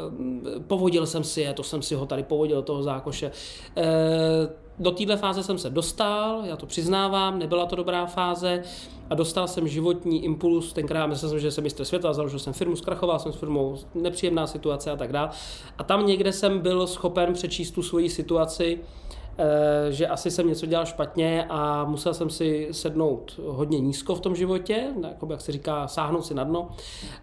eh, 0.56 0.60
povodil 0.60 1.06
jsem 1.06 1.24
si 1.24 1.40
je, 1.40 1.52
to 1.52 1.62
jsem 1.62 1.82
si 1.82 1.94
ho 1.94 2.06
tady 2.06 2.22
povodil, 2.22 2.62
toho 2.62 2.82
zákoše. 2.82 3.30
Eh, 3.76 4.48
do 4.78 4.90
téhle 4.90 5.16
fáze 5.16 5.42
jsem 5.42 5.58
se 5.58 5.70
dostal, 5.70 6.42
já 6.44 6.56
to 6.56 6.66
přiznávám, 6.66 7.38
nebyla 7.38 7.66
to 7.66 7.76
dobrá 7.76 8.06
fáze 8.06 8.62
a 9.10 9.14
dostal 9.14 9.48
jsem 9.48 9.68
životní 9.68 10.24
impuls, 10.24 10.72
tenkrát 10.72 11.06
myslel 11.06 11.30
jsem, 11.30 11.38
že 11.38 11.50
jsem 11.50 11.64
mistr 11.64 11.84
světa, 11.84 12.12
založil 12.12 12.38
jsem 12.38 12.52
firmu, 12.52 12.76
zkrachoval 12.76 13.18
jsem 13.18 13.32
s 13.32 13.36
firmou, 13.36 13.76
nepříjemná 13.94 14.46
situace 14.46 14.90
a 14.90 14.96
tak 14.96 15.12
dále. 15.12 15.30
A 15.78 15.84
tam 15.84 16.06
někde 16.06 16.32
jsem 16.32 16.58
byl 16.58 16.86
schopen 16.86 17.32
přečíst 17.32 17.70
tu 17.70 17.82
svoji 17.82 18.10
situaci, 18.10 18.80
že 19.90 20.06
asi 20.06 20.30
jsem 20.30 20.48
něco 20.48 20.66
dělal 20.66 20.86
špatně 20.86 21.46
a 21.48 21.84
musel 21.84 22.14
jsem 22.14 22.30
si 22.30 22.68
sednout 22.72 23.40
hodně 23.46 23.80
nízko 23.80 24.14
v 24.14 24.20
tom 24.20 24.36
životě, 24.36 24.86
jako 25.08 25.26
jak 25.30 25.40
se 25.40 25.52
říká, 25.52 25.88
sáhnout 25.88 26.26
si 26.26 26.34
na 26.34 26.44
dno, 26.44 26.68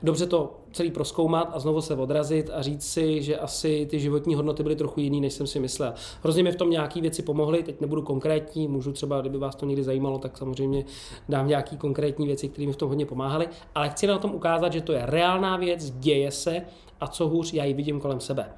dobře 0.04 0.26
to 0.26 0.60
celý 0.72 0.92
proskoumat 0.92 1.50
a 1.54 1.60
znovu 1.60 1.82
se 1.82 1.96
odrazit 1.96 2.50
a 2.54 2.62
říct 2.62 2.86
si, 2.86 3.22
že 3.22 3.38
asi 3.38 3.88
ty 3.90 4.00
životní 4.00 4.36
hodnoty 4.36 4.64
byly 4.64 4.76
trochu 4.76 5.00
jiný, 5.00 5.22
než 5.22 5.34
jsem 5.34 5.48
si 5.48 5.60
myslel. 5.60 5.94
Hrozně 6.24 6.44
mi 6.44 6.52
v 6.52 6.56
tom 6.56 6.70
nějaké 6.70 7.02
věci 7.02 7.22
pomohly, 7.22 7.64
teď 7.64 7.82
nebudu 7.82 8.02
konkrétní, 8.02 8.68
můžu 8.68 8.92
třeba, 8.92 9.22
kdyby 9.22 9.38
vás 9.38 9.56
to 9.56 9.66
někdy 9.66 9.84
zajímalo, 9.84 10.20
tak 10.20 10.38
samozřejmě 10.38 10.86
dám 11.30 11.48
nějaké 11.48 11.78
konkrétní 11.78 12.28
věci, 12.28 12.50
které 12.50 12.68
mi 12.68 12.74
v 12.74 12.78
tom 12.78 12.90
hodně 12.90 13.06
pomáhaly, 13.06 13.48
ale 13.76 13.90
chci 13.90 14.08
na 14.08 14.18
tom 14.18 14.36
ukázat, 14.36 14.74
že 14.74 14.82
to 14.82 14.94
je 14.94 15.02
reálná 15.06 15.58
věc, 15.58 15.92
děje 15.92 16.32
se 16.32 16.62
a 17.00 17.08
co 17.08 17.28
hůř, 17.28 17.54
já 17.54 17.64
ji 17.64 17.74
vidím 17.74 18.00
kolem 18.00 18.20
sebe. 18.20 18.50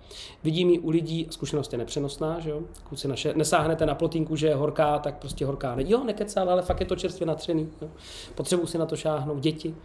Vidím 0.44 0.70
ji 0.70 0.80
u 0.80 0.90
lidí, 0.90 1.28
zkušenost 1.30 1.72
je 1.72 1.78
nepřenosná, 1.78 2.40
že 2.40 2.50
jo? 2.50 2.62
Si 2.96 3.08
naše, 3.08 3.34
nesáhnete 3.34 3.86
na 3.86 3.96
plotínku, 3.96 4.36
že 4.36 4.48
je 4.48 4.56
horká, 4.56 5.00
tak 5.00 5.18
prostě 5.18 5.46
horká 5.46 5.76
ne. 5.76 5.84
Jo, 5.88 6.04
nekecám, 6.04 6.50
ale 6.50 6.62
fakt 6.62 6.80
je 6.80 6.86
to 6.86 6.96
čerstvě 6.96 7.28
natřený. 7.28 7.70
Potřebuji 8.36 8.68
si 8.68 8.78
na 8.78 8.86
to 8.86 8.96
šáhnout 8.96 9.40
děti. 9.40 9.76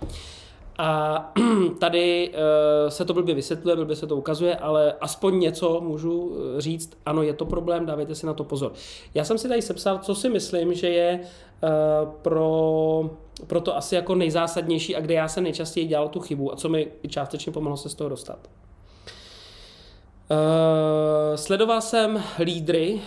A 0.79 1.33
tady 1.79 2.31
uh, 2.31 2.91
se 2.91 3.05
to 3.05 3.15
blbě 3.15 3.35
vysvětluje, 3.35 3.77
blbě 3.77 3.97
se 3.97 4.07
to 4.07 4.17
ukazuje, 4.17 4.57
ale 4.57 4.93
aspoň 5.01 5.41
něco 5.41 5.81
můžu 5.81 6.37
eh, 6.37 6.61
říct, 6.61 6.99
ano, 7.07 7.23
je 7.23 7.35
to 7.35 7.45
problém, 7.45 7.87
dávejte 7.87 8.15
si 8.15 8.27
na 8.27 8.35
to 8.35 8.45
pozor. 8.45 8.73
Já 9.15 9.25
jsem 9.25 9.39
si 9.39 9.49
tady 9.49 9.63
sepsal, 9.63 9.99
co 9.99 10.15
si 10.15 10.29
myslím, 10.29 10.75
že 10.75 10.89
je 10.89 11.21
uh, 11.21 12.11
pro, 12.23 13.11
pro 13.47 13.61
to 13.61 13.77
asi 13.77 13.95
jako 13.95 14.15
nejzásadnější 14.15 14.97
a 14.97 15.01
kde 15.01 15.15
já 15.15 15.29
jsem 15.29 15.45
nejčastěji 15.45 15.87
dělal 15.87 16.09
tu 16.09 16.21
chybu 16.21 16.53
a 16.53 16.57
co 16.57 16.69
mi 16.69 16.89
částečně 17.09 17.53
pomohlo 17.53 17.77
se 17.77 17.89
z 17.89 17.95
toho 17.95 18.11
dostat. 18.11 18.39
Sledoval 21.35 21.81
jsem 21.81 22.23
lídry 22.39 23.01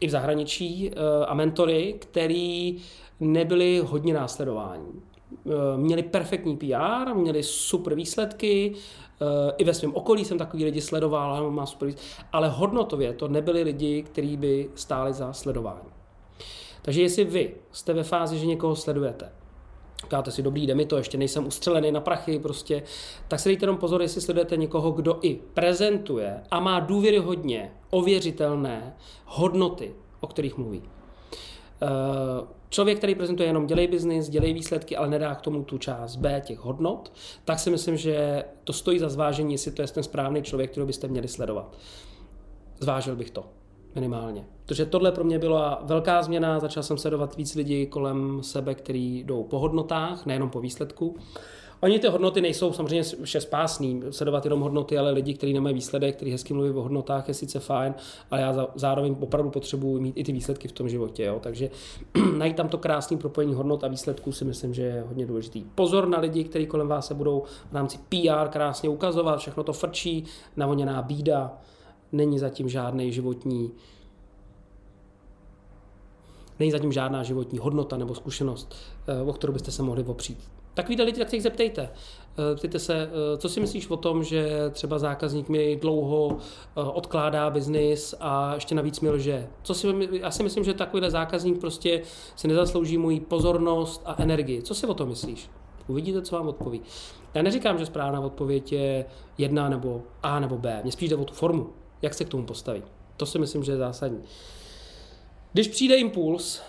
i 0.00 0.06
v 0.06 0.10
zahraničí 0.10 0.90
a 1.26 1.34
mentory, 1.34 1.94
který 1.98 2.76
nebyli 3.20 3.82
hodně 3.84 4.14
následování. 4.14 5.02
Eh, 5.46 5.76
měli 5.76 6.02
perfektní 6.02 6.56
PR, 6.56 7.14
měli 7.14 7.42
super 7.42 7.94
výsledky, 7.94 8.72
eh, 8.74 9.52
i 9.58 9.64
ve 9.64 9.74
svém 9.74 9.94
okolí 9.94 10.24
jsem 10.24 10.38
takový 10.38 10.64
lidi 10.64 10.80
sledoval, 10.80 11.50
má 11.50 11.66
super 11.66 11.94
ale 12.32 12.48
hodnotově 12.48 13.12
to 13.12 13.28
nebyli 13.28 13.62
lidi, 13.62 14.02
kteří 14.02 14.36
by 14.36 14.70
stáli 14.74 15.12
za 15.12 15.32
sledování. 15.32 15.88
Takže 16.82 17.02
jestli 17.02 17.24
vy 17.24 17.54
jste 17.72 17.92
ve 17.92 18.02
fázi, 18.02 18.38
že 18.38 18.46
někoho 18.46 18.76
sledujete, 18.76 19.32
říkáte 20.04 20.30
si, 20.30 20.42
dobrý, 20.42 20.66
jde 20.66 20.74
mi 20.74 20.86
to, 20.86 20.96
ještě 20.96 21.18
nejsem 21.18 21.46
ustřelený 21.46 21.92
na 21.92 22.00
prachy, 22.00 22.38
prostě, 22.38 22.82
tak 23.28 23.40
se 23.40 23.48
dejte 23.48 23.62
jenom 23.62 23.76
pozor, 23.76 24.02
jestli 24.02 24.20
sledujete 24.20 24.56
někoho, 24.56 24.90
kdo 24.90 25.18
i 25.22 25.40
prezentuje 25.54 26.42
a 26.50 26.60
má 26.60 26.80
důvěryhodně 26.80 27.72
ověřitelné 27.90 28.96
hodnoty, 29.24 29.94
o 30.20 30.26
kterých 30.26 30.56
mluví. 30.56 30.82
Eh, 31.82 32.46
člověk, 32.68 32.98
který 32.98 33.14
prezentuje 33.14 33.48
jenom 33.48 33.66
dělej 33.66 33.86
biznis, 33.86 34.28
dělej 34.28 34.52
výsledky, 34.52 34.96
ale 34.96 35.08
nedá 35.08 35.34
k 35.34 35.40
tomu 35.40 35.64
tu 35.64 35.78
část 35.78 36.16
B 36.16 36.40
těch 36.40 36.58
hodnot, 36.58 37.12
tak 37.44 37.58
si 37.58 37.70
myslím, 37.70 37.96
že 37.96 38.44
to 38.64 38.72
stojí 38.72 38.98
za 38.98 39.08
zvážení, 39.08 39.54
jestli 39.54 39.70
to 39.70 39.82
je 39.82 39.88
ten 39.88 40.02
správný 40.02 40.42
člověk, 40.42 40.70
kterého 40.70 40.86
byste 40.86 41.08
měli 41.08 41.28
sledovat. 41.28 41.76
Zvážil 42.80 43.16
bych 43.16 43.30
to 43.30 43.44
minimálně. 43.96 44.44
Protože 44.64 44.86
tohle 44.86 45.12
pro 45.12 45.24
mě 45.24 45.38
byla 45.38 45.82
velká 45.84 46.22
změna, 46.22 46.60
začal 46.60 46.82
jsem 46.82 46.98
sledovat 46.98 47.36
víc 47.36 47.54
lidí 47.54 47.86
kolem 47.86 48.42
sebe, 48.42 48.74
kteří 48.74 49.24
jdou 49.24 49.42
po 49.42 49.58
hodnotách, 49.58 50.26
nejenom 50.26 50.50
po 50.50 50.60
výsledku. 50.60 51.16
Oni 51.80 51.98
ty 51.98 52.08
hodnoty 52.08 52.40
nejsou 52.40 52.72
samozřejmě 52.72 53.02
vše 53.22 53.40
spásný, 53.40 54.02
sledovat 54.10 54.44
jenom 54.44 54.60
hodnoty, 54.60 54.98
ale 54.98 55.10
lidi, 55.10 55.34
kteří 55.34 55.52
nemají 55.52 55.74
výsledek, 55.74 56.16
kteří 56.16 56.30
hezky 56.30 56.54
mluví 56.54 56.70
o 56.70 56.82
hodnotách, 56.82 57.28
je 57.28 57.34
sice 57.34 57.60
fajn, 57.60 57.94
ale 58.30 58.40
já 58.40 58.66
zároveň 58.74 59.16
opravdu 59.20 59.50
potřebuji 59.50 60.00
mít 60.00 60.12
i 60.16 60.24
ty 60.24 60.32
výsledky 60.32 60.68
v 60.68 60.72
tom 60.72 60.88
životě. 60.88 61.24
Jo? 61.24 61.38
Takže 61.42 61.70
najít 62.38 62.56
tam 62.56 62.68
to 62.68 62.78
krásné 62.78 63.16
propojení 63.16 63.54
hodnot 63.54 63.84
a 63.84 63.88
výsledků 63.88 64.32
si 64.32 64.44
myslím, 64.44 64.74
že 64.74 64.82
je 64.82 65.04
hodně 65.08 65.26
důležitý. 65.26 65.64
Pozor 65.74 66.08
na 66.08 66.18
lidi, 66.18 66.44
kteří 66.44 66.66
kolem 66.66 66.88
vás 66.88 67.06
se 67.06 67.14
budou 67.14 67.42
v 67.70 67.74
rámci 67.74 67.98
PR 68.08 68.48
krásně 68.48 68.88
ukazovat, 68.88 69.38
všechno 69.38 69.62
to 69.62 69.72
frčí, 69.72 70.24
navoněná 70.56 71.02
bída, 71.02 71.58
není 72.12 72.38
zatím 72.38 72.68
žádný 72.68 73.12
životní 73.12 73.72
není 76.58 76.70
zatím 76.70 76.92
žádná 76.92 77.22
životní 77.22 77.58
hodnota 77.58 77.96
nebo 77.96 78.14
zkušenost, 78.14 78.74
eh, 79.06 79.22
o 79.22 79.32
kterou 79.32 79.52
byste 79.52 79.70
se 79.70 79.82
mohli 79.82 80.04
opřít. 80.04 80.38
Takovýhle 80.74 81.04
lidi, 81.04 81.18
tak 81.18 81.30
se 81.30 81.36
jich 81.36 81.42
zeptejte. 81.42 81.88
Eh, 82.52 82.56
ptejte 82.56 82.78
se, 82.78 82.94
eh, 82.94 83.38
co 83.38 83.48
si 83.48 83.60
myslíš 83.60 83.90
o 83.90 83.96
tom, 83.96 84.24
že 84.24 84.70
třeba 84.70 84.98
zákazník 84.98 85.48
mi 85.48 85.76
dlouho 85.76 86.38
odkládá 86.74 87.50
biznis 87.50 88.14
a 88.20 88.54
ještě 88.54 88.74
navíc 88.74 89.00
mi 89.00 89.10
lže. 89.10 89.48
Co 89.62 89.74
si, 89.74 90.08
já 90.12 90.30
si 90.30 90.42
myslím, 90.42 90.64
že 90.64 90.74
takovýhle 90.74 91.10
zákazník 91.10 91.60
prostě 91.60 92.02
si 92.36 92.48
nezaslouží 92.48 92.98
moji 92.98 93.20
pozornost 93.20 94.02
a 94.04 94.22
energii. 94.22 94.62
Co 94.62 94.74
si 94.74 94.86
o 94.86 94.94
tom 94.94 95.08
myslíš? 95.08 95.50
Uvidíte, 95.88 96.22
co 96.22 96.36
vám 96.36 96.48
odpoví. 96.48 96.80
Já 97.34 97.42
neříkám, 97.42 97.78
že 97.78 97.86
správná 97.86 98.20
odpověď 98.20 98.72
je 98.72 99.04
jedna 99.38 99.68
nebo 99.68 100.02
A 100.22 100.40
nebo 100.40 100.58
B. 100.58 100.80
Mně 100.82 100.92
spíš 100.92 101.08
jde 101.08 101.16
o 101.16 101.24
tu 101.24 101.34
formu. 101.34 101.66
Jak 102.02 102.14
se 102.14 102.24
k 102.24 102.28
tomu 102.28 102.44
postaví. 102.44 102.82
To 103.16 103.26
si 103.26 103.38
myslím, 103.38 103.64
že 103.64 103.72
je 103.72 103.78
zásadní. 103.78 104.22
Když 105.52 105.68
přijde 105.68 105.96
impuls, 105.96 106.62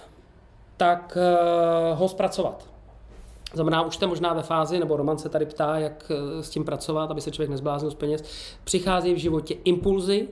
tak 0.77 1.17
uh, 1.17 1.99
ho 1.99 2.09
zpracovat. 2.09 2.67
Znamená, 3.53 3.81
už 3.81 3.95
jste 3.95 4.07
možná 4.07 4.33
ve 4.33 4.43
fázi, 4.43 4.79
nebo 4.79 4.97
Roman 4.97 5.17
se 5.17 5.29
tady 5.29 5.45
ptá, 5.45 5.77
jak 5.77 6.11
eh, 6.11 6.43
s 6.43 6.49
tím 6.49 6.63
pracovat, 6.65 7.11
aby 7.11 7.21
se 7.21 7.31
člověk 7.31 7.49
nezbláznil 7.49 7.91
z 7.91 7.95
peněz. 7.95 8.23
Přichází 8.63 9.13
v 9.13 9.17
životě 9.17 9.53
impulzy, 9.63 10.27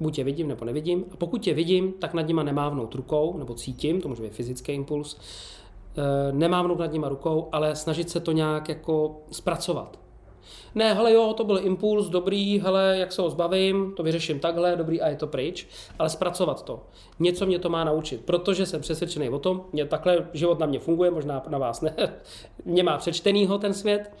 buď 0.00 0.18
je 0.18 0.24
vidím 0.24 0.48
nebo 0.48 0.64
nevidím, 0.64 1.04
a 1.12 1.16
pokud 1.16 1.46
je 1.46 1.54
vidím, 1.54 1.92
tak 1.92 2.14
nad 2.14 2.26
nima 2.26 2.42
nemávnout 2.42 2.94
rukou, 2.94 3.38
nebo 3.38 3.54
cítím, 3.54 4.00
to 4.00 4.08
může 4.08 4.22
být 4.22 4.32
fyzický 4.32 4.72
impuls, 4.72 5.16
eh, 5.96 6.32
nemávnout 6.32 6.78
nad 6.78 6.92
nima 6.92 7.08
rukou, 7.08 7.48
ale 7.52 7.76
snažit 7.76 8.10
se 8.10 8.20
to 8.20 8.32
nějak 8.32 8.68
jako 8.68 9.20
zpracovat. 9.30 9.98
Ne, 10.74 10.94
hele 10.94 11.12
jo, 11.12 11.34
to 11.36 11.44
byl 11.44 11.60
impuls, 11.62 12.08
dobrý, 12.08 12.60
hele, 12.60 12.96
jak 12.98 13.12
se 13.12 13.22
ho 13.22 13.30
zbavím, 13.30 13.92
to 13.96 14.02
vyřeším 14.02 14.40
takhle, 14.40 14.76
dobrý 14.76 15.00
a 15.00 15.08
je 15.08 15.16
to 15.16 15.26
pryč, 15.26 15.68
ale 15.98 16.10
zpracovat 16.10 16.64
to. 16.64 16.82
Něco 17.18 17.46
mě 17.46 17.58
to 17.58 17.68
má 17.68 17.84
naučit, 17.84 18.24
protože 18.24 18.66
jsem 18.66 18.80
přesvědčený 18.80 19.28
o 19.28 19.38
tom, 19.38 19.64
mě 19.72 19.84
takhle 19.84 20.28
život 20.32 20.58
na 20.58 20.66
mě 20.66 20.78
funguje, 20.78 21.10
možná 21.10 21.42
na 21.48 21.58
vás 21.58 21.80
ne, 21.80 21.94
mě 22.64 22.82
má 22.82 22.98
přečtenýho 22.98 23.58
ten 23.58 23.74
svět, 23.74 24.12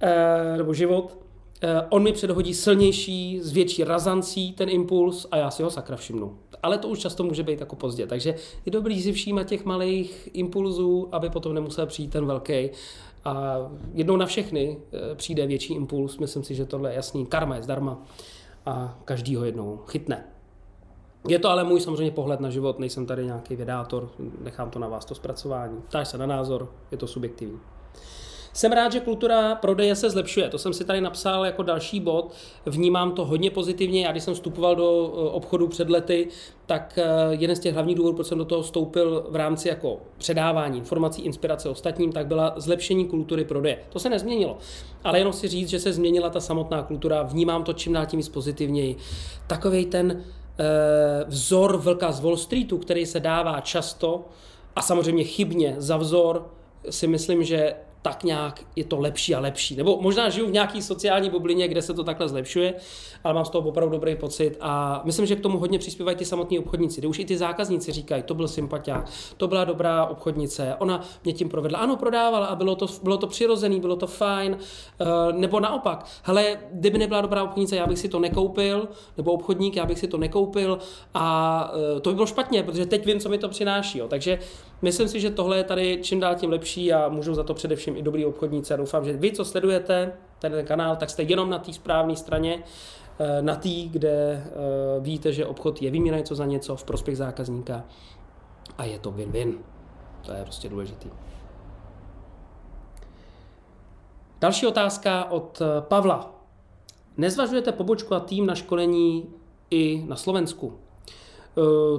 e, 0.00 0.56
nebo 0.56 0.74
život, 0.74 1.18
e, 1.62 1.82
on 1.90 2.02
mi 2.02 2.12
předhodí 2.12 2.54
silnější, 2.54 3.40
s 3.42 3.52
větší 3.52 3.84
razancí 3.84 4.52
ten 4.52 4.68
impuls 4.68 5.26
a 5.30 5.36
já 5.36 5.50
si 5.50 5.62
ho 5.62 5.70
sakra 5.70 5.96
všimnu. 5.96 6.38
Ale 6.62 6.78
to 6.78 6.88
už 6.88 6.98
často 6.98 7.24
může 7.24 7.42
být 7.42 7.60
jako 7.60 7.76
pozdě, 7.76 8.06
takže 8.06 8.34
je 8.66 8.72
dobrý 8.72 9.02
si 9.02 9.12
všímat 9.12 9.46
těch 9.46 9.64
malých 9.64 10.28
impulzů, 10.32 11.08
aby 11.12 11.30
potom 11.30 11.54
nemusel 11.54 11.86
přijít 11.86 12.12
ten 12.12 12.26
velký 12.26 12.70
a 13.26 13.56
jednou 13.94 14.16
na 14.16 14.26
všechny 14.26 14.78
eh, 14.92 15.14
přijde 15.14 15.46
větší 15.46 15.74
impuls, 15.74 16.18
myslím 16.18 16.44
si, 16.44 16.54
že 16.54 16.66
tohle 16.66 16.90
je 16.90 16.96
jasný, 16.96 17.26
karma 17.26 17.56
je 17.56 17.62
zdarma 17.62 18.02
a 18.66 18.98
každý 19.04 19.36
ho 19.36 19.44
jednou 19.44 19.76
chytne. 19.76 20.24
Je 21.28 21.38
to 21.38 21.48
ale 21.48 21.64
můj 21.64 21.80
samozřejmě 21.80 22.10
pohled 22.10 22.40
na 22.40 22.50
život, 22.50 22.78
nejsem 22.78 23.06
tady 23.06 23.24
nějaký 23.24 23.56
vědátor, 23.56 24.10
nechám 24.40 24.70
to 24.70 24.78
na 24.78 24.88
vás, 24.88 25.04
to 25.04 25.14
zpracování. 25.14 25.82
Ptáš 25.88 26.08
se 26.08 26.18
na 26.18 26.26
názor, 26.26 26.72
je 26.90 26.98
to 26.98 27.06
subjektivní. 27.06 27.58
Jsem 28.56 28.72
rád, 28.72 28.92
že 28.92 29.00
kultura 29.00 29.54
prodeje 29.54 29.96
se 29.96 30.10
zlepšuje. 30.10 30.48
To 30.48 30.58
jsem 30.58 30.72
si 30.72 30.84
tady 30.84 31.00
napsal 31.00 31.46
jako 31.46 31.62
další 31.62 32.00
bod. 32.00 32.32
Vnímám 32.66 33.12
to 33.12 33.24
hodně 33.24 33.50
pozitivně. 33.50 34.04
Já 34.04 34.12
když 34.12 34.22
jsem 34.22 34.34
vstupoval 34.34 34.76
do 34.76 35.12
eh, 35.12 35.30
obchodu 35.30 35.68
před 35.68 35.90
lety, 35.90 36.28
tak 36.66 36.98
eh, 36.98 37.04
jeden 37.30 37.56
z 37.56 37.60
těch 37.60 37.74
hlavních 37.74 37.96
důvodů, 37.96 38.14
proč 38.14 38.26
jsem 38.26 38.38
do 38.38 38.44
toho 38.44 38.62
vstoupil 38.62 39.26
v 39.30 39.36
rámci 39.36 39.68
jako 39.68 39.98
předávání 40.18 40.78
informací, 40.78 41.22
inspirace 41.22 41.68
ostatním, 41.68 42.12
tak 42.12 42.26
byla 42.26 42.54
zlepšení 42.56 43.06
kultury 43.06 43.44
prodeje. 43.44 43.78
To 43.88 43.98
se 43.98 44.10
nezměnilo. 44.10 44.58
Ale 45.04 45.18
jenom 45.18 45.32
si 45.32 45.48
říct, 45.48 45.68
že 45.68 45.80
se 45.80 45.92
změnila 45.92 46.30
ta 46.30 46.40
samotná 46.40 46.82
kultura, 46.82 47.22
vnímám 47.22 47.64
to 47.64 47.72
čím 47.72 47.92
dál 47.92 48.06
tím 48.06 48.18
víc 48.18 48.28
pozitivněji. 48.28 48.96
Takový 49.46 49.86
ten 49.86 50.24
eh, 50.58 51.24
vzor 51.28 51.76
vlka 51.76 52.12
z 52.12 52.20
Wall 52.20 52.36
Streetu, 52.36 52.78
který 52.78 53.06
se 53.06 53.20
dává 53.20 53.60
často 53.60 54.24
a 54.76 54.82
samozřejmě 54.82 55.24
chybně 55.24 55.74
za 55.78 55.96
vzor, 55.96 56.50
si 56.90 57.06
myslím, 57.06 57.44
že 57.44 57.74
tak 58.06 58.24
nějak 58.24 58.64
je 58.76 58.84
to 58.84 59.00
lepší 59.00 59.34
a 59.34 59.40
lepší. 59.40 59.76
Nebo 59.76 59.98
možná 60.00 60.28
žiju 60.28 60.46
v 60.46 60.52
nějaký 60.52 60.82
sociální 60.82 61.30
bublině, 61.30 61.68
kde 61.68 61.82
se 61.82 61.94
to 61.94 62.04
takhle 62.04 62.28
zlepšuje, 62.28 62.74
ale 63.24 63.34
mám 63.34 63.44
z 63.44 63.50
toho 63.50 63.68
opravdu 63.68 63.92
dobrý 63.92 64.16
pocit 64.16 64.56
a 64.60 65.00
myslím, 65.04 65.26
že 65.26 65.36
k 65.36 65.40
tomu 65.40 65.58
hodně 65.58 65.78
přispívají 65.78 66.16
ty 66.16 66.24
samotní 66.24 66.58
obchodníci, 66.58 67.00
kde 67.00 67.08
už 67.08 67.18
i 67.18 67.24
ty 67.24 67.36
zákazníci 67.36 67.92
říkají, 67.92 68.22
to 68.22 68.34
byl 68.34 68.48
sympatiák, 68.48 69.10
to 69.36 69.48
byla 69.48 69.64
dobrá 69.64 70.06
obchodnice, 70.06 70.76
ona 70.78 71.04
mě 71.24 71.32
tím 71.32 71.48
provedla. 71.48 71.78
Ano, 71.78 71.96
prodávala 71.96 72.46
a 72.46 72.54
bylo 72.54 72.76
to, 72.76 72.86
bylo 73.02 73.16
to 73.16 73.26
přirozený, 73.26 73.80
bylo 73.80 73.96
to 73.96 74.06
fajn, 74.06 74.58
eh, 75.00 75.04
nebo 75.32 75.60
naopak, 75.60 76.06
hele, 76.22 76.58
kdyby 76.72 76.98
nebyla 76.98 77.20
dobrá 77.20 77.42
obchodnice, 77.42 77.76
já 77.76 77.86
bych 77.86 77.98
si 77.98 78.08
to 78.08 78.18
nekoupil, 78.18 78.88
nebo 79.16 79.32
obchodník, 79.32 79.76
já 79.76 79.86
bych 79.86 79.98
si 79.98 80.08
to 80.08 80.18
nekoupil 80.18 80.78
a 81.14 81.26
eh, 81.96 82.00
to 82.00 82.10
by 82.10 82.14
bylo 82.14 82.26
špatně, 82.26 82.62
protože 82.62 82.86
teď 82.86 83.06
vím, 83.06 83.20
co 83.20 83.28
mi 83.28 83.38
to 83.38 83.48
přináší. 83.48 83.98
Jo. 83.98 84.08
Takže 84.08 84.38
myslím 84.82 85.08
si, 85.08 85.20
že 85.20 85.30
tohle 85.30 85.56
je 85.56 85.64
tady 85.64 85.98
čím 86.02 86.20
dál 86.20 86.34
tím 86.34 86.50
lepší 86.50 86.92
a 86.92 87.08
můžou 87.08 87.34
za 87.34 87.42
to 87.42 87.54
především 87.54 87.96
i 87.96 88.02
dobrý 88.02 88.24
obchodníci. 88.24 88.74
A 88.74 88.76
doufám, 88.76 89.04
že 89.04 89.12
vy, 89.12 89.32
co 89.32 89.44
sledujete 89.44 90.12
ten 90.38 90.64
kanál, 90.64 90.96
tak 90.96 91.10
jste 91.10 91.22
jenom 91.22 91.50
na 91.50 91.58
té 91.58 91.72
správné 91.72 92.16
straně, 92.16 92.62
eh, 93.18 93.42
na 93.42 93.56
té, 93.56 93.68
kde 93.90 94.10
eh, 94.10 94.50
víte, 95.00 95.32
že 95.32 95.46
obchod 95.46 95.82
je 95.82 95.90
vymíraný 95.90 96.24
co 96.24 96.34
za 96.34 96.46
něco 96.46 96.76
v 96.76 96.84
prospěch 96.84 97.16
zákazníka 97.16 97.84
a 98.78 98.84
je 98.84 98.98
to 98.98 99.12
win-win. 99.12 99.54
To 100.22 100.32
je 100.32 100.42
prostě 100.42 100.68
důležitý. 100.68 101.10
Další 104.40 104.66
otázka 104.66 105.30
od 105.30 105.62
eh, 105.62 105.80
Pavla. 105.80 106.34
Nezvažujete 107.16 107.72
pobočku 107.72 108.14
a 108.14 108.20
tým 108.20 108.46
na 108.46 108.54
školení 108.54 109.26
i 109.70 110.04
na 110.08 110.16
Slovensku? 110.16 110.78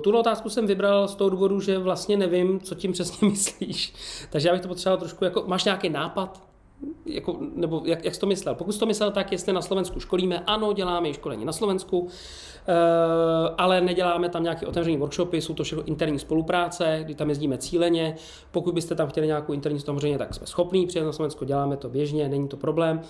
Tuhle 0.02 0.20
otázku 0.20 0.50
jsem 0.50 0.68
vybral 0.68 1.08
z 1.08 1.16
toho 1.16 1.30
důvodu, 1.30 1.60
že 1.60 1.80
vlastně 1.80 2.18
nevím, 2.18 2.60
co 2.60 2.76
tím 2.76 2.92
přesně 2.92 3.28
myslíš. 3.30 3.94
Takže 4.30 4.48
já 4.48 4.54
bych 4.54 4.62
to 4.62 4.68
potřeboval 4.68 4.98
trošku, 4.98 5.24
jako, 5.24 5.44
máš 5.48 5.64
nějaký 5.64 5.90
nápad? 5.90 6.48
Jako, 7.06 7.38
nebo 7.56 7.82
jak, 7.86 8.06
jak 8.06 8.16
jsi 8.16 8.20
to 8.20 8.28
myslel? 8.28 8.56
Pokud 8.56 8.72
jsi 8.72 8.80
to 8.80 8.86
myslel 8.86 9.12
tak, 9.12 9.32
jestli 9.32 9.54
na 9.54 9.62
Slovensku 9.62 10.00
školíme, 10.00 10.40
ano, 10.40 10.74
děláme 10.74 11.10
i 11.10 11.14
školení 11.14 11.46
na 11.46 11.54
Slovensku, 11.54 12.08
eh, 12.68 12.74
ale 13.58 13.82
neděláme 13.82 14.30
tam 14.30 14.44
nějaké 14.44 14.66
otevřené 14.66 14.98
workshopy, 14.98 15.42
jsou 15.42 15.54
to 15.54 15.64
všechno 15.64 15.84
interní 15.84 16.20
spolupráce, 16.20 17.00
kdy 17.04 17.16
tam 17.16 17.30
jezdíme 17.30 17.58
cíleně. 17.58 18.16
Pokud 18.52 18.74
byste 18.74 18.96
tam 18.96 19.10
chtěli 19.10 19.28
nějakou 19.28 19.54
interní 19.54 19.80
samozřejmě, 19.80 20.18
tak 20.18 20.34
jsme 20.34 20.48
schopní 20.48 20.88
přijet 20.88 21.06
na 21.06 21.12
Slovensko, 21.12 21.46
děláme 21.46 21.78
to 21.78 21.90
běžně, 21.90 22.30
není 22.30 22.48
to 22.48 22.58
problém. 22.58 23.02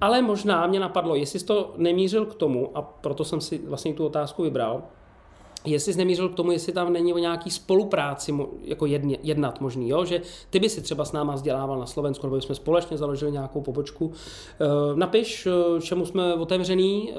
Ale 0.00 0.22
možná 0.22 0.66
mě 0.66 0.80
napadlo, 0.80 1.14
jestli 1.14 1.38
jsi 1.38 1.46
to 1.46 1.74
nemířil 1.76 2.26
k 2.26 2.34
tomu, 2.34 2.70
a 2.74 2.82
proto 2.82 3.24
jsem 3.24 3.40
si 3.40 3.58
vlastně 3.58 3.94
tu 3.94 4.06
otázku 4.06 4.42
vybral, 4.42 4.82
jestli 5.64 5.92
jsi 5.92 5.98
nemířil 5.98 6.28
k 6.28 6.34
tomu, 6.34 6.50
jestli 6.50 6.72
tam 6.72 6.92
není 6.92 7.14
o 7.14 7.18
nějaký 7.18 7.50
spolupráci 7.50 8.34
jako 8.62 8.86
jedně, 8.86 9.18
jednat 9.22 9.60
možný, 9.60 9.88
jo? 9.88 10.04
že 10.04 10.22
ty 10.50 10.58
by 10.58 10.68
si 10.68 10.82
třeba 10.82 11.04
s 11.04 11.12
náma 11.12 11.34
vzdělával 11.34 11.78
na 11.78 11.86
Slovensku, 11.86 12.26
nebo 12.26 12.40
jsme 12.40 12.54
společně 12.54 12.98
založili 12.98 13.32
nějakou 13.32 13.60
pobočku. 13.60 14.12
E, 14.60 14.96
napiš, 14.96 15.46
eh, 15.46 15.80
čemu 15.80 16.06
jsme 16.06 16.34
otevřený. 16.34 17.12
E, 17.12 17.14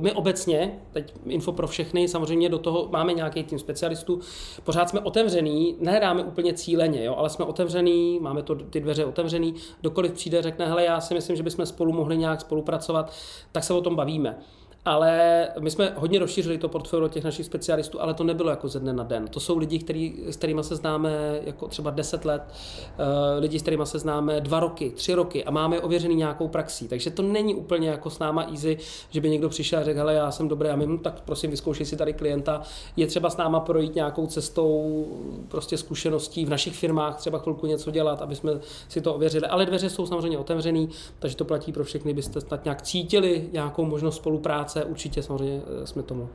my 0.00 0.12
obecně, 0.12 0.80
teď 0.92 1.14
info 1.26 1.52
pro 1.52 1.66
všechny, 1.66 2.08
samozřejmě 2.08 2.48
do 2.48 2.58
toho 2.58 2.88
máme 2.90 3.12
nějaký 3.12 3.44
tým 3.44 3.58
specialistů, 3.58 4.20
pořád 4.64 4.88
jsme 4.88 5.00
otevřený, 5.00 5.76
nehledáme 5.80 6.24
úplně 6.24 6.54
cíleně, 6.54 7.04
jo? 7.04 7.14
ale 7.18 7.30
jsme 7.30 7.44
otevřený, 7.44 8.18
máme 8.20 8.42
to, 8.42 8.54
ty 8.54 8.80
dveře 8.80 9.04
otevřený, 9.04 9.54
dokoliv 9.82 10.12
přijde, 10.12 10.42
řekne, 10.42 10.66
hele, 10.66 10.84
já 10.84 11.00
si 11.00 11.14
myslím, 11.14 11.36
že 11.36 11.42
bychom 11.42 11.66
spolu 11.66 11.92
mohli 11.92 12.16
nějak 12.16 12.40
spolupracovat, 12.40 13.12
tak 13.52 13.64
se 13.64 13.74
o 13.74 13.80
tom 13.80 13.96
bavíme 13.96 14.38
ale 14.86 15.48
my 15.58 15.70
jsme 15.70 15.92
hodně 15.96 16.18
rozšířili 16.18 16.58
to 16.58 16.68
portfolio 16.68 17.08
těch 17.08 17.24
našich 17.24 17.46
specialistů, 17.46 18.02
ale 18.02 18.14
to 18.14 18.24
nebylo 18.24 18.50
jako 18.50 18.68
ze 18.68 18.80
dne 18.80 18.92
na 18.92 19.04
den. 19.04 19.28
To 19.28 19.40
jsou 19.40 19.58
lidi, 19.58 19.78
který, 19.78 20.14
s 20.26 20.36
kterými 20.36 20.64
se 20.64 20.76
známe 20.76 21.40
jako 21.44 21.68
třeba 21.68 21.90
10 21.90 22.24
let, 22.24 22.42
uh, 22.42 23.04
lidi, 23.38 23.58
s 23.58 23.62
kterými 23.62 23.86
se 23.86 23.98
známe 23.98 24.40
dva 24.40 24.60
roky, 24.60 24.90
tři 24.90 25.14
roky 25.14 25.44
a 25.44 25.50
máme 25.50 25.80
ověřený 25.80 26.14
nějakou 26.14 26.48
praxí. 26.48 26.88
Takže 26.88 27.10
to 27.10 27.22
není 27.22 27.54
úplně 27.54 27.88
jako 27.88 28.10
s 28.10 28.18
náma 28.18 28.42
easy, 28.42 28.78
že 29.10 29.20
by 29.20 29.30
někdo 29.30 29.48
přišel 29.48 29.78
a 29.78 29.84
řekl, 29.84 29.98
hele, 29.98 30.14
já 30.14 30.30
jsem 30.30 30.48
dobrý 30.48 30.68
a 30.68 30.76
my, 30.76 30.98
tak 30.98 31.20
prosím, 31.20 31.50
vyzkoušej 31.50 31.86
si 31.86 31.96
tady 31.96 32.12
klienta. 32.12 32.62
Je 32.96 33.06
třeba 33.06 33.30
s 33.30 33.36
náma 33.36 33.60
projít 33.60 33.94
nějakou 33.94 34.26
cestou 34.26 35.06
prostě 35.48 35.76
zkušeností 35.76 36.44
v 36.44 36.50
našich 36.50 36.76
firmách, 36.76 37.16
třeba 37.16 37.38
chvilku 37.38 37.66
něco 37.66 37.90
dělat, 37.90 38.22
aby 38.22 38.36
jsme 38.36 38.52
si 38.88 39.00
to 39.00 39.14
ověřili. 39.14 39.46
Ale 39.46 39.66
dveře 39.66 39.90
jsou 39.90 40.06
samozřejmě 40.06 40.38
otevřený, 40.38 40.88
takže 41.18 41.36
to 41.36 41.44
platí 41.44 41.72
pro 41.72 41.84
všechny, 41.84 42.14
byste 42.14 42.40
snad 42.40 42.64
nějak 42.64 42.82
cítili 42.82 43.48
nějakou 43.52 43.84
možnost 43.84 44.16
spolupráce 44.16 44.75
se 44.76 44.84
určitě 44.84 45.22
samozřejmě 45.22 45.62
eh, 45.82 45.86
jsme 45.86 46.02
tomu 46.02 46.28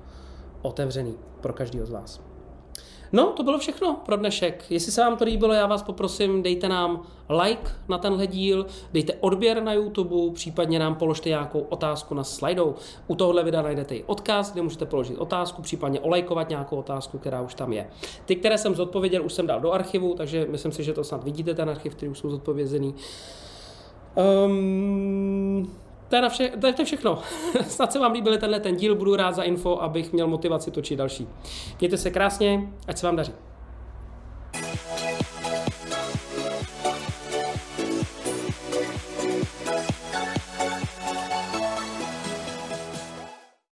otevřený 0.62 1.14
pro 1.42 1.54
každého 1.54 1.86
z 1.86 1.90
vás. 1.90 2.22
No, 3.14 3.26
to 3.28 3.44
bylo 3.44 3.60
všechno 3.60 4.02
pro 4.06 4.18
dnešek. 4.18 4.66
Jestli 4.70 4.92
se 4.92 5.02
vám 5.02 5.18
to 5.18 5.26
líbilo, 5.26 5.54
já 5.54 5.68
vás 5.68 5.84
poprosím, 5.84 6.44
dejte 6.44 6.70
nám 6.70 7.02
like 7.30 7.72
na 7.90 7.98
tenhle 7.98 8.28
díl, 8.28 8.66
dejte 8.94 9.14
odběr 9.14 9.64
na 9.64 9.74
YouTube, 9.74 10.34
případně 10.34 10.80
nám 10.80 10.96
položte 10.96 11.30
nějakou 11.30 11.60
otázku 11.60 12.16
na 12.16 12.24
slidou. 12.24 12.76
U 13.08 13.16
tohohle 13.16 13.44
videa 13.44 13.62
najdete 13.62 13.96
i 13.96 14.04
odkaz, 14.04 14.54
kde 14.54 14.62
můžete 14.62 14.86
položit 14.86 15.18
otázku, 15.18 15.62
případně 15.62 16.00
olajkovat 16.00 16.50
nějakou 16.50 16.76
otázku, 16.76 17.18
která 17.18 17.42
už 17.42 17.54
tam 17.54 17.74
je. 17.74 17.90
Ty, 18.26 18.36
které 18.36 18.58
jsem 18.58 18.76
zodpověděl, 18.76 19.26
už 19.26 19.34
jsem 19.34 19.48
dal 19.48 19.60
do 19.60 19.72
archivu, 19.72 20.14
takže 20.14 20.48
myslím 20.50 20.72
si, 20.72 20.84
že 20.84 20.94
to 20.94 21.04
snad 21.04 21.24
vidíte, 21.24 21.54
ten 21.54 21.70
archiv, 21.70 21.96
který 21.96 22.12
už 22.12 22.20
jsou 22.20 22.30
zodpovězený. 22.30 22.96
Um, 24.46 25.72
to 26.12 26.16
je, 26.16 26.22
na 26.22 26.30
vše, 26.30 26.52
to 26.62 26.68
je 26.68 26.86
všechno. 26.86 27.22
Snad 27.68 27.92
se 27.92 28.00
vám 28.00 28.12
líbil 28.12 28.38
tenhle 28.38 28.60
ten 28.60 28.76
díl, 28.76 28.96
budu 28.96 29.16
rád 29.16 29.36
za 29.36 29.44
info, 29.44 29.82
abych 29.82 30.14
měl 30.14 30.28
motivaci 30.28 30.72
točit 30.72 30.96
další. 30.96 31.28
Mějte 31.80 31.98
se 31.98 32.12
krásně, 32.12 32.70
ať 32.88 32.98
se 32.98 33.06
vám 33.06 33.16
daří. 33.16 33.34